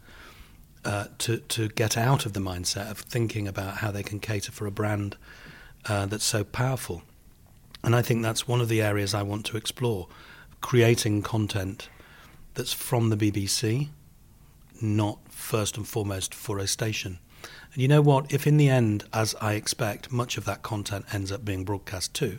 uh, 0.84 1.06
to 1.18 1.38
to 1.38 1.68
get 1.68 1.96
out 1.96 2.26
of 2.26 2.32
the 2.32 2.40
mindset 2.40 2.90
of 2.90 2.98
thinking 2.98 3.48
about 3.48 3.78
how 3.78 3.90
they 3.90 4.02
can 4.02 4.20
cater 4.20 4.52
for 4.52 4.66
a 4.66 4.70
brand 4.70 5.16
uh, 5.86 6.06
that's 6.06 6.24
so 6.24 6.44
powerful. 6.44 7.02
And 7.82 7.94
I 7.94 8.02
think 8.02 8.22
that's 8.22 8.48
one 8.48 8.60
of 8.60 8.68
the 8.68 8.80
areas 8.80 9.12
I 9.12 9.22
want 9.22 9.44
to 9.46 9.56
explore, 9.56 10.08
creating 10.60 11.22
content 11.22 11.88
that's 12.54 12.72
from 12.72 13.10
the 13.10 13.16
BBC, 13.16 13.88
not 14.80 15.18
first 15.28 15.76
and 15.76 15.86
foremost 15.86 16.34
for 16.34 16.58
a 16.58 16.66
station. 16.66 17.18
And 17.72 17.82
you 17.82 17.88
know 17.88 18.00
what? 18.00 18.32
If 18.32 18.46
in 18.46 18.56
the 18.56 18.70
end, 18.70 19.04
as 19.12 19.34
I 19.40 19.54
expect, 19.54 20.10
much 20.10 20.38
of 20.38 20.46
that 20.46 20.62
content 20.62 21.04
ends 21.12 21.30
up 21.30 21.44
being 21.44 21.64
broadcast 21.64 22.14
too, 22.14 22.38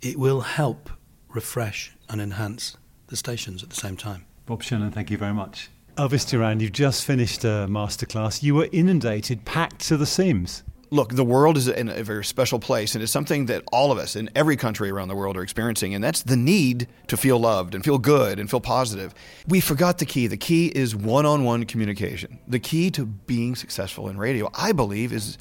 it 0.00 0.18
will 0.18 0.40
help 0.40 0.88
refresh 1.28 1.92
and 2.08 2.20
enhance 2.20 2.76
the 3.08 3.16
stations 3.16 3.62
at 3.62 3.70
the 3.70 3.76
same 3.76 3.96
time. 3.96 4.24
Bob 4.46 4.62
Shennan, 4.62 4.92
thank 4.92 5.10
you 5.10 5.18
very 5.18 5.34
much. 5.34 5.68
Elvis 5.96 6.28
Duran, 6.28 6.60
you've 6.60 6.72
just 6.72 7.04
finished 7.04 7.44
a 7.44 7.66
masterclass. 7.68 8.42
You 8.42 8.54
were 8.54 8.68
inundated, 8.72 9.44
packed 9.44 9.80
to 9.88 9.96
the 9.96 10.06
seams. 10.06 10.62
Look, 10.90 11.14
the 11.14 11.24
world 11.24 11.56
is 11.56 11.68
in 11.68 11.88
a 11.88 12.02
very 12.02 12.24
special 12.24 12.58
place, 12.58 12.94
and 12.94 13.02
it's 13.02 13.12
something 13.12 13.46
that 13.46 13.62
all 13.72 13.92
of 13.92 13.98
us 13.98 14.16
in 14.16 14.28
every 14.34 14.56
country 14.56 14.90
around 14.90 15.08
the 15.08 15.14
world 15.14 15.36
are 15.36 15.42
experiencing, 15.42 15.94
and 15.94 16.02
that's 16.02 16.22
the 16.22 16.36
need 16.36 16.88
to 17.08 17.16
feel 17.16 17.38
loved 17.38 17.74
and 17.74 17.84
feel 17.84 17.98
good 17.98 18.40
and 18.40 18.50
feel 18.50 18.60
positive. 18.60 19.14
We 19.46 19.60
forgot 19.60 19.98
the 19.98 20.06
key. 20.06 20.26
The 20.26 20.36
key 20.36 20.66
is 20.66 20.96
one 20.96 21.26
on 21.26 21.44
one 21.44 21.64
communication. 21.64 22.40
The 22.48 22.58
key 22.58 22.90
to 22.92 23.06
being 23.06 23.54
successful 23.54 24.08
in 24.08 24.18
radio, 24.18 24.50
I 24.54 24.72
believe, 24.72 25.12
is 25.12 25.38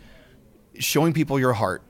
showing 0.78 1.14
people 1.14 1.40
your 1.40 1.54
heart 1.54 1.82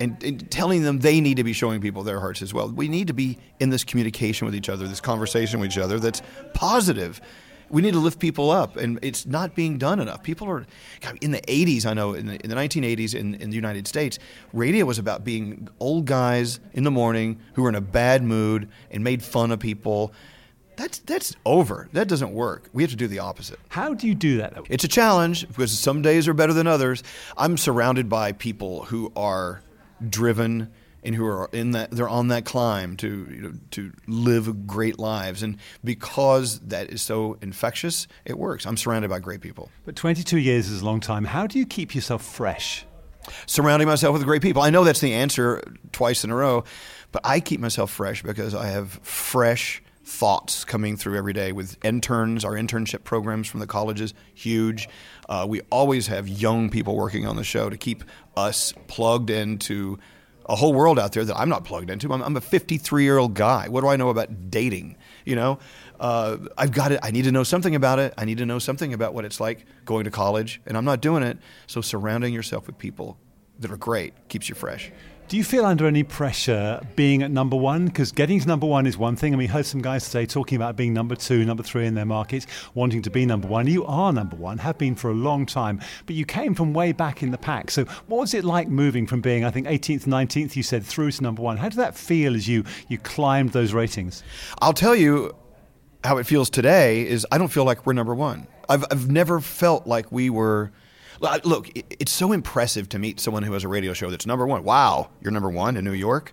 and, 0.00 0.22
and, 0.22 0.50
telling 0.50 0.82
them 0.82 1.00
they 1.00 1.20
need 1.20 1.36
to 1.36 1.44
be 1.44 1.52
showing 1.52 1.80
people 1.80 2.02
their 2.02 2.18
hearts 2.18 2.40
as 2.40 2.54
well. 2.54 2.70
We 2.70 2.88
need 2.88 3.08
to 3.08 3.12
be 3.12 3.38
in 3.60 3.68
this 3.68 3.84
communication 3.84 4.46
with 4.46 4.54
each 4.54 4.70
other, 4.70 4.88
this 4.88 5.00
conversation 5.00 5.60
with 5.60 5.70
each 5.70 5.78
other 5.78 6.00
that's 6.00 6.22
positive 6.54 7.20
we 7.70 7.82
need 7.82 7.92
to 7.92 7.98
lift 7.98 8.18
people 8.18 8.50
up, 8.50 8.76
and 8.76 8.98
it's 9.02 9.26
not 9.26 9.54
being 9.54 9.78
done 9.78 10.00
enough. 10.00 10.22
People 10.22 10.48
are 10.48 10.66
God, 11.00 11.18
in 11.20 11.30
the 11.30 11.40
'80s. 11.42 11.86
I 11.86 11.94
know 11.94 12.14
in 12.14 12.26
the, 12.26 12.40
in 12.44 12.50
the 12.50 12.56
1980s 12.56 13.14
in, 13.14 13.34
in 13.36 13.50
the 13.50 13.56
United 13.56 13.86
States, 13.86 14.18
radio 14.52 14.84
was 14.84 14.98
about 14.98 15.24
being 15.24 15.68
old 15.78 16.04
guys 16.04 16.60
in 16.72 16.84
the 16.84 16.90
morning 16.90 17.40
who 17.54 17.62
were 17.62 17.68
in 17.68 17.74
a 17.74 17.80
bad 17.80 18.22
mood 18.22 18.68
and 18.90 19.04
made 19.04 19.22
fun 19.22 19.50
of 19.50 19.60
people. 19.60 20.12
That's 20.76 20.98
that's 20.98 21.36
over. 21.46 21.88
That 21.92 22.08
doesn't 22.08 22.32
work. 22.32 22.68
We 22.72 22.82
have 22.82 22.90
to 22.90 22.96
do 22.96 23.06
the 23.06 23.20
opposite. 23.20 23.60
How 23.68 23.94
do 23.94 24.06
you 24.06 24.14
do 24.14 24.38
that? 24.38 24.54
It's 24.68 24.84
a 24.84 24.88
challenge 24.88 25.46
because 25.48 25.78
some 25.78 26.02
days 26.02 26.26
are 26.26 26.34
better 26.34 26.52
than 26.52 26.66
others. 26.66 27.02
I'm 27.36 27.56
surrounded 27.56 28.08
by 28.08 28.32
people 28.32 28.84
who 28.84 29.12
are 29.14 29.62
driven 30.08 30.72
and 31.02 31.14
who 31.14 31.26
are 31.26 31.48
in 31.52 31.72
that 31.72 31.90
they're 31.90 32.08
on 32.08 32.28
that 32.28 32.44
climb 32.44 32.96
to 32.98 33.08
you 33.30 33.42
know, 33.42 33.52
to 33.72 33.92
live 34.06 34.66
great 34.66 34.98
lives. 34.98 35.42
And 35.42 35.56
because 35.82 36.60
that 36.60 36.90
is 36.90 37.02
so 37.02 37.38
infectious 37.42 38.06
it 38.24 38.38
works. 38.38 38.66
I'm 38.66 38.76
surrounded 38.76 39.08
by 39.08 39.18
great 39.18 39.40
people. 39.40 39.70
But 39.84 39.96
22 39.96 40.38
years 40.38 40.68
is 40.68 40.82
a 40.82 40.84
long 40.84 41.00
time. 41.00 41.24
How 41.24 41.46
do 41.46 41.58
you 41.58 41.66
keep 41.66 41.94
yourself 41.94 42.22
fresh? 42.22 42.84
Surrounding 43.46 43.86
myself 43.86 44.14
with 44.14 44.24
great 44.24 44.42
people. 44.42 44.62
I 44.62 44.70
know 44.70 44.82
that's 44.82 45.00
the 45.00 45.12
answer 45.12 45.62
twice 45.92 46.24
in 46.24 46.30
a 46.30 46.34
row 46.34 46.64
but 47.12 47.22
i 47.24 47.40
keep 47.40 47.58
myself 47.58 47.90
fresh 47.90 48.22
because 48.22 48.54
i 48.54 48.68
have 48.68 48.92
fresh 49.02 49.82
thoughts 50.10 50.64
coming 50.64 50.96
through 50.96 51.16
every 51.16 51.32
day 51.32 51.52
with 51.52 51.82
interns. 51.84 52.44
Our 52.44 52.54
internship 52.54 53.04
programs 53.04 53.48
from 53.48 53.60
the 53.60 53.66
colleges 53.66 54.12
huge. 54.34 54.88
Uh, 55.28 55.46
we 55.48 55.60
always 55.70 56.08
have 56.08 56.28
young 56.28 56.68
people 56.68 56.96
working 56.96 57.26
on 57.26 57.36
the 57.36 57.44
show 57.44 57.70
to 57.70 57.76
keep 57.76 58.02
us 58.36 58.74
plugged 58.88 59.30
into 59.30 59.98
a 60.50 60.56
whole 60.56 60.72
world 60.74 60.98
out 60.98 61.12
there 61.12 61.24
that 61.24 61.36
I'm 61.36 61.48
not 61.48 61.64
plugged 61.64 61.90
into. 61.90 62.12
I'm, 62.12 62.20
I'm 62.22 62.36
a 62.36 62.40
53 62.40 63.04
year 63.04 63.18
old 63.18 63.34
guy. 63.34 63.68
What 63.68 63.82
do 63.82 63.88
I 63.88 63.96
know 63.96 64.08
about 64.10 64.50
dating? 64.50 64.96
You 65.24 65.36
know, 65.36 65.60
uh, 66.00 66.38
I've 66.58 66.72
got 66.72 66.90
it. 66.90 66.98
I 67.04 67.12
need 67.12 67.22
to 67.24 67.32
know 67.32 67.44
something 67.44 67.76
about 67.76 68.00
it. 68.00 68.12
I 68.18 68.24
need 68.24 68.38
to 68.38 68.46
know 68.46 68.58
something 68.58 68.92
about 68.92 69.14
what 69.14 69.24
it's 69.24 69.38
like 69.38 69.64
going 69.84 70.04
to 70.04 70.10
college, 70.10 70.60
and 70.66 70.76
I'm 70.76 70.84
not 70.84 71.00
doing 71.00 71.22
it. 71.22 71.38
So 71.68 71.80
surrounding 71.80 72.34
yourself 72.34 72.66
with 72.66 72.78
people 72.78 73.16
that 73.60 73.70
are 73.70 73.76
great, 73.76 74.28
keeps 74.28 74.48
you 74.48 74.56
fresh. 74.56 74.90
Do 75.30 75.36
you 75.36 75.44
feel 75.44 75.64
under 75.64 75.86
any 75.86 76.02
pressure 76.02 76.84
being 76.96 77.22
at 77.22 77.30
number 77.30 77.54
one? 77.54 77.84
Because 77.84 78.10
getting 78.10 78.40
to 78.40 78.48
number 78.48 78.66
one 78.66 78.84
is 78.84 78.98
one 78.98 79.14
thing, 79.14 79.32
and 79.32 79.38
we 79.38 79.46
heard 79.46 79.64
some 79.64 79.80
guys 79.80 80.06
today 80.06 80.26
talking 80.26 80.56
about 80.56 80.74
being 80.74 80.92
number 80.92 81.14
two, 81.14 81.44
number 81.44 81.62
three 81.62 81.86
in 81.86 81.94
their 81.94 82.04
markets, 82.04 82.48
wanting 82.74 83.00
to 83.02 83.10
be 83.10 83.24
number 83.24 83.46
one. 83.46 83.68
You 83.68 83.86
are 83.86 84.12
number 84.12 84.34
one, 84.34 84.58
have 84.58 84.76
been 84.76 84.96
for 84.96 85.08
a 85.08 85.14
long 85.14 85.46
time, 85.46 85.80
but 86.06 86.16
you 86.16 86.24
came 86.24 86.52
from 86.52 86.74
way 86.74 86.90
back 86.90 87.22
in 87.22 87.30
the 87.30 87.38
pack. 87.38 87.70
So, 87.70 87.84
what 88.08 88.18
was 88.18 88.34
it 88.34 88.42
like 88.42 88.66
moving 88.66 89.06
from 89.06 89.20
being, 89.20 89.44
I 89.44 89.52
think, 89.52 89.68
18th, 89.68 90.02
19th, 90.02 90.56
you 90.56 90.64
said, 90.64 90.84
through 90.84 91.12
to 91.12 91.22
number 91.22 91.42
one? 91.42 91.58
How 91.58 91.68
did 91.68 91.78
that 91.78 91.96
feel 91.96 92.34
as 92.34 92.48
you, 92.48 92.64
you 92.88 92.98
climbed 92.98 93.50
those 93.50 93.72
ratings? 93.72 94.24
I'll 94.60 94.72
tell 94.72 94.96
you 94.96 95.36
how 96.02 96.18
it 96.18 96.26
feels 96.26 96.50
today 96.50 97.06
is 97.06 97.24
I 97.30 97.38
don't 97.38 97.52
feel 97.52 97.64
like 97.64 97.86
we're 97.86 97.92
number 97.92 98.16
one. 98.16 98.48
I've, 98.68 98.84
I've 98.90 99.08
never 99.08 99.38
felt 99.38 99.86
like 99.86 100.10
we 100.10 100.28
were 100.28 100.72
Look, 101.20 101.70
it's 101.74 102.12
so 102.12 102.32
impressive 102.32 102.88
to 102.90 102.98
meet 102.98 103.20
someone 103.20 103.42
who 103.42 103.52
has 103.52 103.64
a 103.64 103.68
radio 103.68 103.92
show 103.92 104.10
that's 104.10 104.26
number 104.26 104.46
one. 104.46 104.64
Wow, 104.64 105.10
you're 105.20 105.32
number 105.32 105.50
one 105.50 105.76
in 105.76 105.84
New 105.84 105.92
York. 105.92 106.32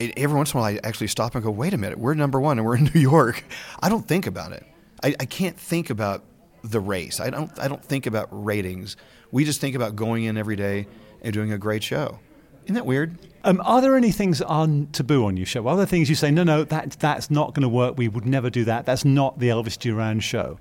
It, 0.00 0.12
every 0.16 0.36
once 0.36 0.52
in 0.52 0.58
a 0.58 0.62
while, 0.62 0.74
I 0.74 0.80
actually 0.82 1.06
stop 1.06 1.34
and 1.34 1.44
go, 1.44 1.50
wait 1.50 1.72
a 1.72 1.78
minute, 1.78 1.98
we're 1.98 2.14
number 2.14 2.40
one 2.40 2.58
and 2.58 2.66
we're 2.66 2.76
in 2.76 2.84
New 2.94 3.00
York. 3.00 3.44
I 3.80 3.88
don't 3.88 4.06
think 4.06 4.26
about 4.26 4.52
it. 4.52 4.64
I, 5.02 5.14
I 5.20 5.24
can't 5.26 5.58
think 5.58 5.90
about 5.90 6.24
the 6.64 6.80
race. 6.80 7.20
I 7.20 7.30
don't. 7.30 7.56
I 7.58 7.68
don't 7.68 7.84
think 7.84 8.06
about 8.06 8.28
ratings. 8.30 8.96
We 9.30 9.44
just 9.44 9.60
think 9.60 9.76
about 9.76 9.94
going 9.94 10.24
in 10.24 10.36
every 10.36 10.56
day 10.56 10.86
and 11.22 11.32
doing 11.32 11.52
a 11.52 11.58
great 11.58 11.82
show. 11.82 12.18
Isn't 12.64 12.74
that 12.76 12.86
weird? 12.86 13.18
Um, 13.44 13.60
are 13.64 13.82
there 13.82 13.94
any 13.96 14.10
things 14.10 14.40
are 14.40 14.66
taboo 14.92 15.26
on 15.26 15.36
your 15.36 15.44
show? 15.44 15.66
Are 15.68 15.76
there 15.76 15.84
things 15.84 16.08
you 16.08 16.14
say, 16.14 16.30
no, 16.30 16.44
no, 16.44 16.64
that 16.64 16.92
that's 16.92 17.30
not 17.30 17.54
going 17.54 17.62
to 17.62 17.68
work. 17.68 17.98
We 17.98 18.08
would 18.08 18.24
never 18.24 18.48
do 18.48 18.64
that. 18.64 18.86
That's 18.86 19.04
not 19.04 19.38
the 19.38 19.48
Elvis 19.48 19.78
Duran 19.78 20.20
show. 20.20 20.58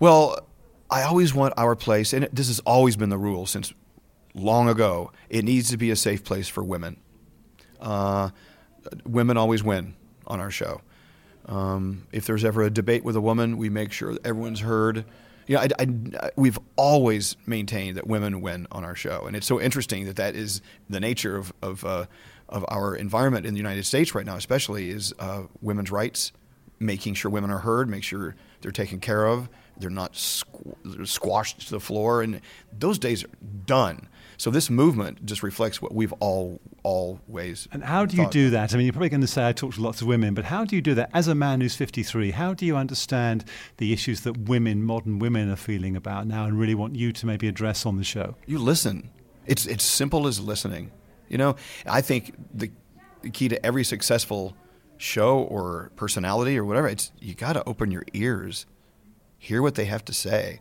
Well, 0.00 0.44
I 0.90 1.02
always 1.04 1.32
want 1.32 1.54
our 1.56 1.76
place, 1.76 2.12
and 2.12 2.28
this 2.32 2.48
has 2.48 2.60
always 2.60 2.96
been 2.96 3.10
the 3.10 3.18
rule 3.18 3.46
since 3.46 3.72
long 4.34 4.68
ago. 4.68 5.12
It 5.28 5.44
needs 5.44 5.70
to 5.70 5.76
be 5.76 5.90
a 5.90 5.96
safe 5.96 6.24
place 6.24 6.48
for 6.48 6.64
women. 6.64 6.96
Uh, 7.80 8.30
women 9.06 9.36
always 9.36 9.62
win 9.62 9.94
on 10.26 10.40
our 10.40 10.50
show. 10.50 10.80
Um, 11.46 12.06
if 12.12 12.26
there's 12.26 12.44
ever 12.44 12.62
a 12.62 12.70
debate 12.70 13.04
with 13.04 13.16
a 13.16 13.20
woman, 13.20 13.56
we 13.56 13.68
make 13.68 13.92
sure 13.92 14.16
everyone's 14.24 14.60
heard. 14.60 15.04
You 15.46 15.56
know, 15.56 15.62
I, 15.62 15.68
I, 15.80 16.30
we've 16.36 16.58
always 16.76 17.36
maintained 17.46 17.96
that 17.96 18.06
women 18.06 18.40
win 18.40 18.66
on 18.70 18.84
our 18.84 18.94
show, 18.94 19.26
and 19.26 19.34
it's 19.34 19.46
so 19.46 19.60
interesting 19.60 20.04
that 20.06 20.16
that 20.16 20.34
is 20.36 20.60
the 20.88 21.00
nature 21.00 21.36
of 21.36 21.52
of, 21.62 21.84
uh, 21.84 22.06
of 22.48 22.64
our 22.68 22.94
environment 22.94 23.46
in 23.46 23.54
the 23.54 23.58
United 23.58 23.84
States 23.84 24.14
right 24.14 24.26
now, 24.26 24.36
especially 24.36 24.90
is 24.90 25.14
uh, 25.18 25.42
women's 25.60 25.90
rights, 25.90 26.32
making 26.78 27.14
sure 27.14 27.30
women 27.30 27.50
are 27.50 27.58
heard, 27.58 27.88
make 27.88 28.04
sure 28.04 28.36
they're 28.60 28.70
taken 28.70 29.00
care 29.00 29.26
of, 29.26 29.48
they're 29.80 29.90
not 29.90 30.12
squ- 30.12 31.06
squashed 31.06 31.66
to 31.68 31.70
the 31.70 31.80
floor, 31.80 32.22
and 32.22 32.40
those 32.78 32.98
days 32.98 33.24
are 33.24 33.30
done. 33.66 34.08
So 34.36 34.50
this 34.50 34.70
movement 34.70 35.26
just 35.26 35.42
reflects 35.42 35.82
what 35.82 35.94
we've 35.94 36.12
all 36.14 36.60
always. 36.82 37.68
And 37.72 37.84
how 37.84 38.06
do 38.06 38.16
you 38.16 38.28
do 38.30 38.50
that? 38.50 38.72
I 38.72 38.76
mean, 38.76 38.86
you're 38.86 38.92
probably 38.92 39.10
going 39.10 39.20
to 39.20 39.26
say 39.26 39.46
I 39.46 39.52
talk 39.52 39.74
to 39.74 39.82
lots 39.82 40.00
of 40.00 40.06
women, 40.06 40.32
but 40.32 40.44
how 40.44 40.64
do 40.64 40.76
you 40.76 40.82
do 40.82 40.94
that 40.94 41.10
as 41.12 41.28
a 41.28 41.34
man 41.34 41.60
who's 41.60 41.76
53? 41.76 42.30
How 42.30 42.54
do 42.54 42.64
you 42.64 42.76
understand 42.76 43.44
the 43.76 43.92
issues 43.92 44.22
that 44.22 44.48
women, 44.48 44.82
modern 44.82 45.18
women, 45.18 45.50
are 45.50 45.56
feeling 45.56 45.96
about 45.96 46.26
now, 46.26 46.44
and 46.44 46.58
really 46.58 46.74
want 46.74 46.96
you 46.96 47.12
to 47.12 47.26
maybe 47.26 47.48
address 47.48 47.84
on 47.84 47.96
the 47.96 48.04
show? 48.04 48.36
You 48.46 48.58
listen. 48.58 49.10
It's 49.46 49.66
it's 49.66 49.84
simple 49.84 50.26
as 50.26 50.40
listening. 50.40 50.90
You 51.28 51.38
know, 51.38 51.56
I 51.86 52.00
think 52.00 52.34
the 52.54 52.70
key 53.32 53.48
to 53.48 53.66
every 53.66 53.84
successful 53.84 54.56
show 54.96 55.38
or 55.38 55.90
personality 55.96 56.58
or 56.58 56.64
whatever, 56.64 56.88
it's 56.88 57.12
you 57.20 57.34
got 57.34 57.54
to 57.54 57.68
open 57.68 57.90
your 57.90 58.04
ears 58.12 58.66
hear 59.40 59.62
what 59.62 59.74
they 59.74 59.86
have 59.86 60.04
to 60.04 60.12
say. 60.12 60.60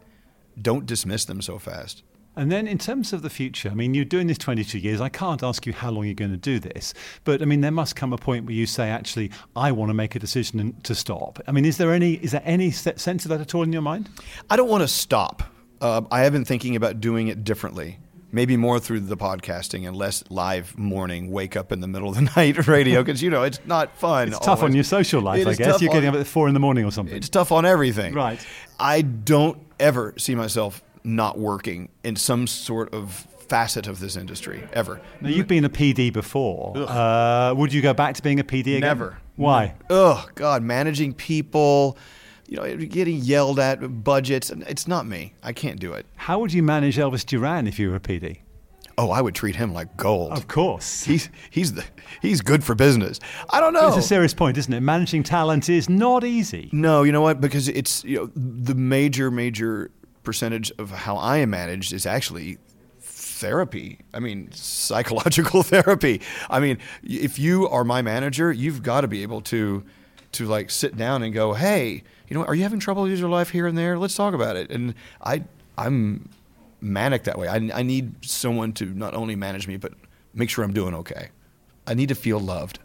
Don't 0.60 0.86
dismiss 0.86 1.26
them 1.26 1.42
so 1.42 1.60
fast. 1.60 2.02
And 2.36 2.50
then, 2.50 2.68
in 2.68 2.78
terms 2.78 3.12
of 3.12 3.22
the 3.22 3.30
future, 3.30 3.70
I 3.70 3.74
mean, 3.74 3.94
you're 3.94 4.06
doing 4.06 4.28
this 4.28 4.38
22 4.38 4.80
years. 4.80 5.02
I 5.02 5.10
can't 5.10 5.44
ask 5.44 5.66
you 5.66 5.74
how 5.74 5.92
long 5.92 6.06
you're 6.06 6.14
going 6.14 6.32
to 6.32 6.38
do 6.38 6.58
this, 6.58 6.94
but 7.26 7.42
I 7.42 7.46
mean, 7.46 7.60
there 7.60 7.72
must 7.72 7.98
come 7.98 8.14
a 8.14 8.18
point 8.18 8.46
where 8.46 8.54
you 8.54 8.66
say, 8.66 8.90
actually, 8.90 9.32
I 9.58 9.74
want 9.74 9.90
to 9.90 9.94
make 9.94 10.16
a 10.16 10.20
decision 10.20 10.74
to 10.84 10.96
stop. 10.96 11.42
I 11.48 11.52
mean, 11.52 11.66
is 11.66 11.78
there 11.78 11.92
any 11.92 12.14
is 12.14 12.32
there 12.32 12.44
any 12.46 12.72
sense 12.72 13.26
of 13.26 13.30
that 13.30 13.42
at 13.42 13.54
all 13.54 13.64
in 13.64 13.74
your 13.74 13.82
mind? 13.82 14.10
I 14.50 14.56
don't 14.56 14.70
want 14.70 14.84
to 14.84 14.88
stop. 14.88 15.44
Uh, 15.82 16.02
I 16.12 16.22
have 16.22 16.32
been 16.32 16.46
thinking 16.46 16.78
about 16.78 17.02
doing 17.02 17.28
it 17.28 17.44
differently 17.44 18.00
maybe 18.32 18.58
more 18.58 18.80
through 18.80 19.02
the 19.02 19.18
podcasting 19.18 19.88
and 19.88 19.96
less 19.96 20.24
live 20.30 20.78
morning 20.78 21.32
wake 21.32 21.56
up 21.56 21.72
in 21.72 21.80
the 21.80 21.88
middle 21.88 22.10
of 22.10 22.16
the 22.16 22.22
night 22.36 22.68
radio 22.68 23.04
because 23.04 23.22
you 23.22 23.30
know 23.30 23.44
it's 23.44 23.60
not 23.66 23.98
fun. 23.98 24.30
It's 24.30 24.40
tough 24.40 24.64
on 24.64 24.74
your 24.74 24.84
social 24.84 25.22
life, 25.22 25.42
It 25.42 25.48
I 25.48 25.54
guess. 25.56 25.82
You're 25.82 25.94
getting 25.94 26.10
up 26.10 26.16
at 26.16 26.28
four 26.28 26.48
in 26.48 26.54
the 26.54 26.60
morning 26.60 26.86
or 26.86 26.92
something. 26.92 27.16
It's 27.16 27.30
tough 27.30 27.52
on 27.52 27.66
everything. 27.66 28.14
Right. 28.14 28.46
I 28.80 29.02
don't 29.02 29.58
ever 29.80 30.14
see 30.18 30.36
myself 30.36 30.82
not 31.04 31.38
working 31.38 31.90
in 32.04 32.16
some 32.16 32.48
sort 32.48 32.94
of 32.94 33.28
facet 33.50 33.88
of 33.88 34.00
this 34.00 34.16
industry 34.16 34.64
ever. 34.74 35.02
Now, 35.22 35.30
you've 35.30 35.48
been 35.48 35.66
a 35.66 35.70
PD 35.70 36.14
before. 36.14 36.74
Uh, 36.78 37.54
would 37.56 37.74
you 37.74 37.82
go 37.82 37.94
back 37.94 38.16
to 38.16 38.22
being 38.22 38.40
a 38.40 38.44
PD 38.44 38.62
again? 38.78 38.82
Never. 38.82 39.18
Why? 39.38 39.76
Oh 39.90 40.28
God, 40.36 40.62
managing 40.64 41.14
people, 41.14 41.98
you 42.50 42.58
know, 42.58 42.76
getting 42.78 43.18
yelled 43.18 43.60
at, 43.60 44.04
budgets. 44.04 44.50
It's 44.50 44.88
not 44.88 45.06
me. 45.06 45.34
I 45.44 45.54
can't 45.54 45.80
do 45.80 45.94
it. 45.94 46.06
How 46.16 46.40
would 46.40 46.52
you 46.52 46.64
manage 46.64 46.98
Elvis 46.98 47.26
Duran 47.26 47.68
if 47.68 47.78
you 47.78 47.92
were 47.92 47.96
a 47.96 48.00
PD? 48.00 48.40
Oh, 48.98 49.12
I 49.12 49.22
would 49.22 49.36
treat 49.36 49.56
him 49.56 49.72
like 49.72 49.96
gold. 49.96 50.34
Of 50.34 50.48
course. 50.50 51.04
He's 51.04 51.30
he's 51.52 51.74
the 51.74 51.86
he's 52.22 52.42
good 52.42 52.64
for 52.64 52.76
business. 52.76 53.20
I 53.50 53.62
don't 53.62 53.72
know. 53.72 53.88
It's 53.88 53.98
a 53.98 54.02
serious 54.02 54.34
point, 54.34 54.58
isn't 54.58 54.74
it? 54.74 54.82
Managing 54.82 55.24
talent 55.24 55.70
is 55.70 55.88
not 55.88 56.26
easy. 56.26 56.70
No, 56.74 57.04
you 57.04 57.14
know 57.14 57.22
what? 57.22 57.40
Because 57.40 57.70
it's 57.70 58.04
you 58.04 58.18
know 58.18 58.32
the 58.36 58.76
major 58.76 59.32
major 59.32 59.92
percentage 60.24 60.72
of 60.78 60.92
how 60.92 61.16
I 61.16 61.38
am 61.38 61.52
managed 61.52 61.94
is 61.94 62.06
actually 62.06 62.58
therapy. 63.00 64.00
I 64.14 64.20
mean, 64.20 64.52
psychological 64.52 65.64
therapy. 65.74 66.22
I 66.50 66.60
mean, 66.60 66.78
if 67.04 67.40
you 67.40 67.70
are 67.70 67.86
my 67.86 68.02
manager, 68.02 68.52
you've 68.52 68.84
got 68.84 69.02
to 69.02 69.08
be 69.08 69.22
able 69.22 69.40
to 69.44 69.86
to 70.34 70.46
like 70.46 70.70
sit 70.72 70.98
down 70.98 71.24
and 71.24 71.34
go, 71.34 71.54
"Hey, 71.54 72.04
you 72.28 72.38
know, 72.38 72.44
are 72.46 72.56
you 72.56 72.64
having 72.64 72.80
trouble 72.80 73.04
with 73.04 73.20
your 73.20 73.30
life 73.30 73.50
here 73.50 73.68
and 73.68 73.78
there? 73.78 73.98
Let's 73.98 74.16
talk 74.16 74.34
about 74.34 74.56
it." 74.56 74.70
And 74.72 74.94
I 75.24 75.44
I'm 75.78 76.30
manic 76.82 77.24
that 77.24 77.38
way. 77.38 77.48
I, 77.48 77.56
I 77.74 77.84
need 77.84 78.26
someone 78.26 78.74
to 78.74 78.86
not 78.86 79.14
only 79.14 79.36
manage 79.36 79.68
me 79.68 79.78
but 79.78 79.94
make 80.34 80.50
sure 80.50 80.64
I'm 80.64 80.74
doing 80.74 80.94
okay. 80.96 81.30
I 81.88 81.94
need 81.94 82.10
to 82.10 82.16
feel 82.16 82.40
loved. 82.40 82.80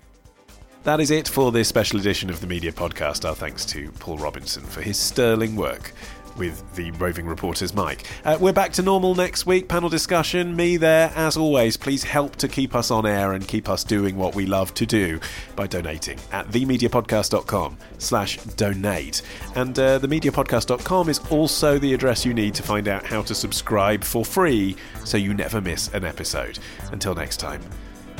That 0.85 1.01
is 1.01 1.11
it 1.11 1.29
for 1.29 1.51
this 1.51 1.69
special 1.69 1.99
edition 1.99 2.29
of 2.29 2.41
the 2.41 2.47
Media 2.47 2.71
Podcast. 2.71 3.27
Our 3.27 3.35
thanks 3.35 3.65
to 3.67 3.91
Paul 3.93 4.19
Robinson 4.19 4.63
for 4.65 4.83
his 4.83 4.99
sterling 4.99 5.57
work 5.57 5.93
with 6.37 6.75
the 6.75 6.91
roving 6.93 7.27
reporter's 7.27 7.75
mic. 7.75 8.05
Uh, 8.25 8.37
we're 8.41 8.53
back 8.53 8.73
to 8.75 8.83
normal 8.83 9.15
next 9.15 9.47
week. 9.47 9.69
Panel 9.69 9.89
discussion, 9.89 10.55
me 10.57 10.77
there 10.77 11.13
as 11.15 11.37
always. 11.37 11.77
Please 11.77 12.05
help 12.05 12.37
to 12.37 12.49
keep 12.49 12.75
us 12.75 12.91
on 12.91 13.07
air 13.07 13.33
and 13.33 13.47
keep 13.47 13.69
us 13.69 13.85
doing 13.85 14.17
what 14.17 14.35
we 14.35 14.47
love 14.47 14.75
to 14.75 14.87
do 14.87 15.21
by 15.57 15.67
donating 15.67 16.19
at 16.33 16.49
themediapodcast.com 16.49 17.77
slash 17.99 18.39
donate. 18.57 19.23
And 19.55 19.79
uh, 19.79 19.99
themediapodcast.com 19.99 21.09
is 21.09 21.19
also 21.31 21.79
the 21.79 21.95
address 21.95 22.25
you 22.25 22.35
need 22.35 22.55
to 22.55 22.63
find 22.63 22.89
out 22.89 23.05
how 23.05 23.23
to 23.23 23.35
subscribe 23.35 24.05
for 24.05 24.25
free 24.25 24.77
so 25.05 25.17
you 25.17 25.35
never 25.35 25.61
miss 25.61 25.93
an 25.95 26.05
episode. 26.05 26.59
Until 26.93 27.15
next 27.15 27.39
time, 27.39 27.63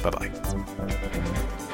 bye-bye. 0.03 0.31
Imagine 0.85 1.74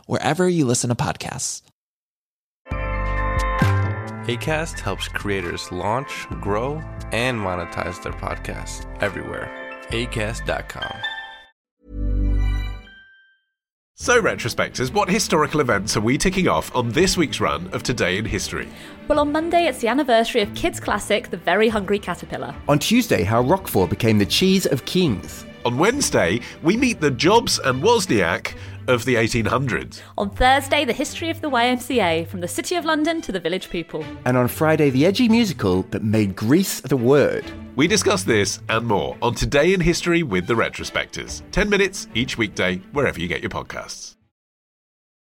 wherever 0.05 0.47
you 0.47 0.65
listen 0.65 0.89
to 0.89 0.95
podcasts. 0.95 1.61
ACAST 4.27 4.79
helps 4.79 5.07
creators 5.07 5.71
launch, 5.71 6.27
grow, 6.41 6.75
and 7.11 7.39
monetize 7.39 8.01
their 8.03 8.13
podcasts 8.13 8.85
everywhere. 9.01 9.49
ACAST.com. 9.89 10.93
So, 13.95 14.19
retrospectors, 14.19 14.91
what 14.91 15.09
historical 15.09 15.59
events 15.59 15.95
are 15.95 16.01
we 16.01 16.17
ticking 16.17 16.47
off 16.47 16.75
on 16.75 16.89
this 16.89 17.17
week's 17.17 17.39
run 17.39 17.67
of 17.71 17.83
Today 17.83 18.17
in 18.17 18.25
History? 18.25 18.67
Well, 19.07 19.19
on 19.19 19.31
Monday, 19.31 19.67
it's 19.67 19.77
the 19.77 19.89
anniversary 19.89 20.41
of 20.41 20.51
kids' 20.55 20.79
classic, 20.79 21.29
The 21.29 21.37
Very 21.37 21.67
Hungry 21.67 21.99
Caterpillar. 21.99 22.55
On 22.67 22.79
Tuesday, 22.79 23.21
how 23.23 23.41
Roquefort 23.41 23.91
became 23.91 24.17
the 24.17 24.25
cheese 24.25 24.65
of 24.65 24.85
kings. 24.85 25.45
On 25.65 25.77
Wednesday, 25.77 26.39
we 26.63 26.77
meet 26.77 26.99
the 26.99 27.11
Jobs 27.11 27.59
and 27.59 27.83
Wozniak 27.83 28.55
of 28.87 29.05
the 29.05 29.15
1800s. 29.15 30.01
On 30.17 30.29
Thursday, 30.29 30.85
the 30.85 30.93
history 30.93 31.29
of 31.29 31.41
the 31.41 31.49
YMCA, 31.49 32.27
from 32.27 32.41
the 32.41 32.47
City 32.47 32.75
of 32.75 32.85
London 32.85 33.21
to 33.21 33.31
the 33.31 33.39
village 33.39 33.69
people. 33.69 34.05
And 34.25 34.37
on 34.37 34.47
Friday, 34.47 34.89
the 34.89 35.05
edgy 35.05 35.27
musical 35.29 35.83
that 35.91 36.03
made 36.03 36.35
Grease 36.35 36.81
the 36.81 36.97
word. 36.97 37.45
We 37.75 37.87
discuss 37.87 38.23
this 38.23 38.59
and 38.69 38.85
more 38.85 39.17
on 39.21 39.35
Today 39.35 39.73
in 39.73 39.79
History 39.81 40.23
with 40.23 40.47
the 40.47 40.53
Retrospectors. 40.53 41.41
10 41.51 41.69
minutes 41.69 42.07
each 42.13 42.37
weekday, 42.37 42.77
wherever 42.91 43.19
you 43.19 43.27
get 43.27 43.41
your 43.41 43.49
podcasts. 43.49 44.15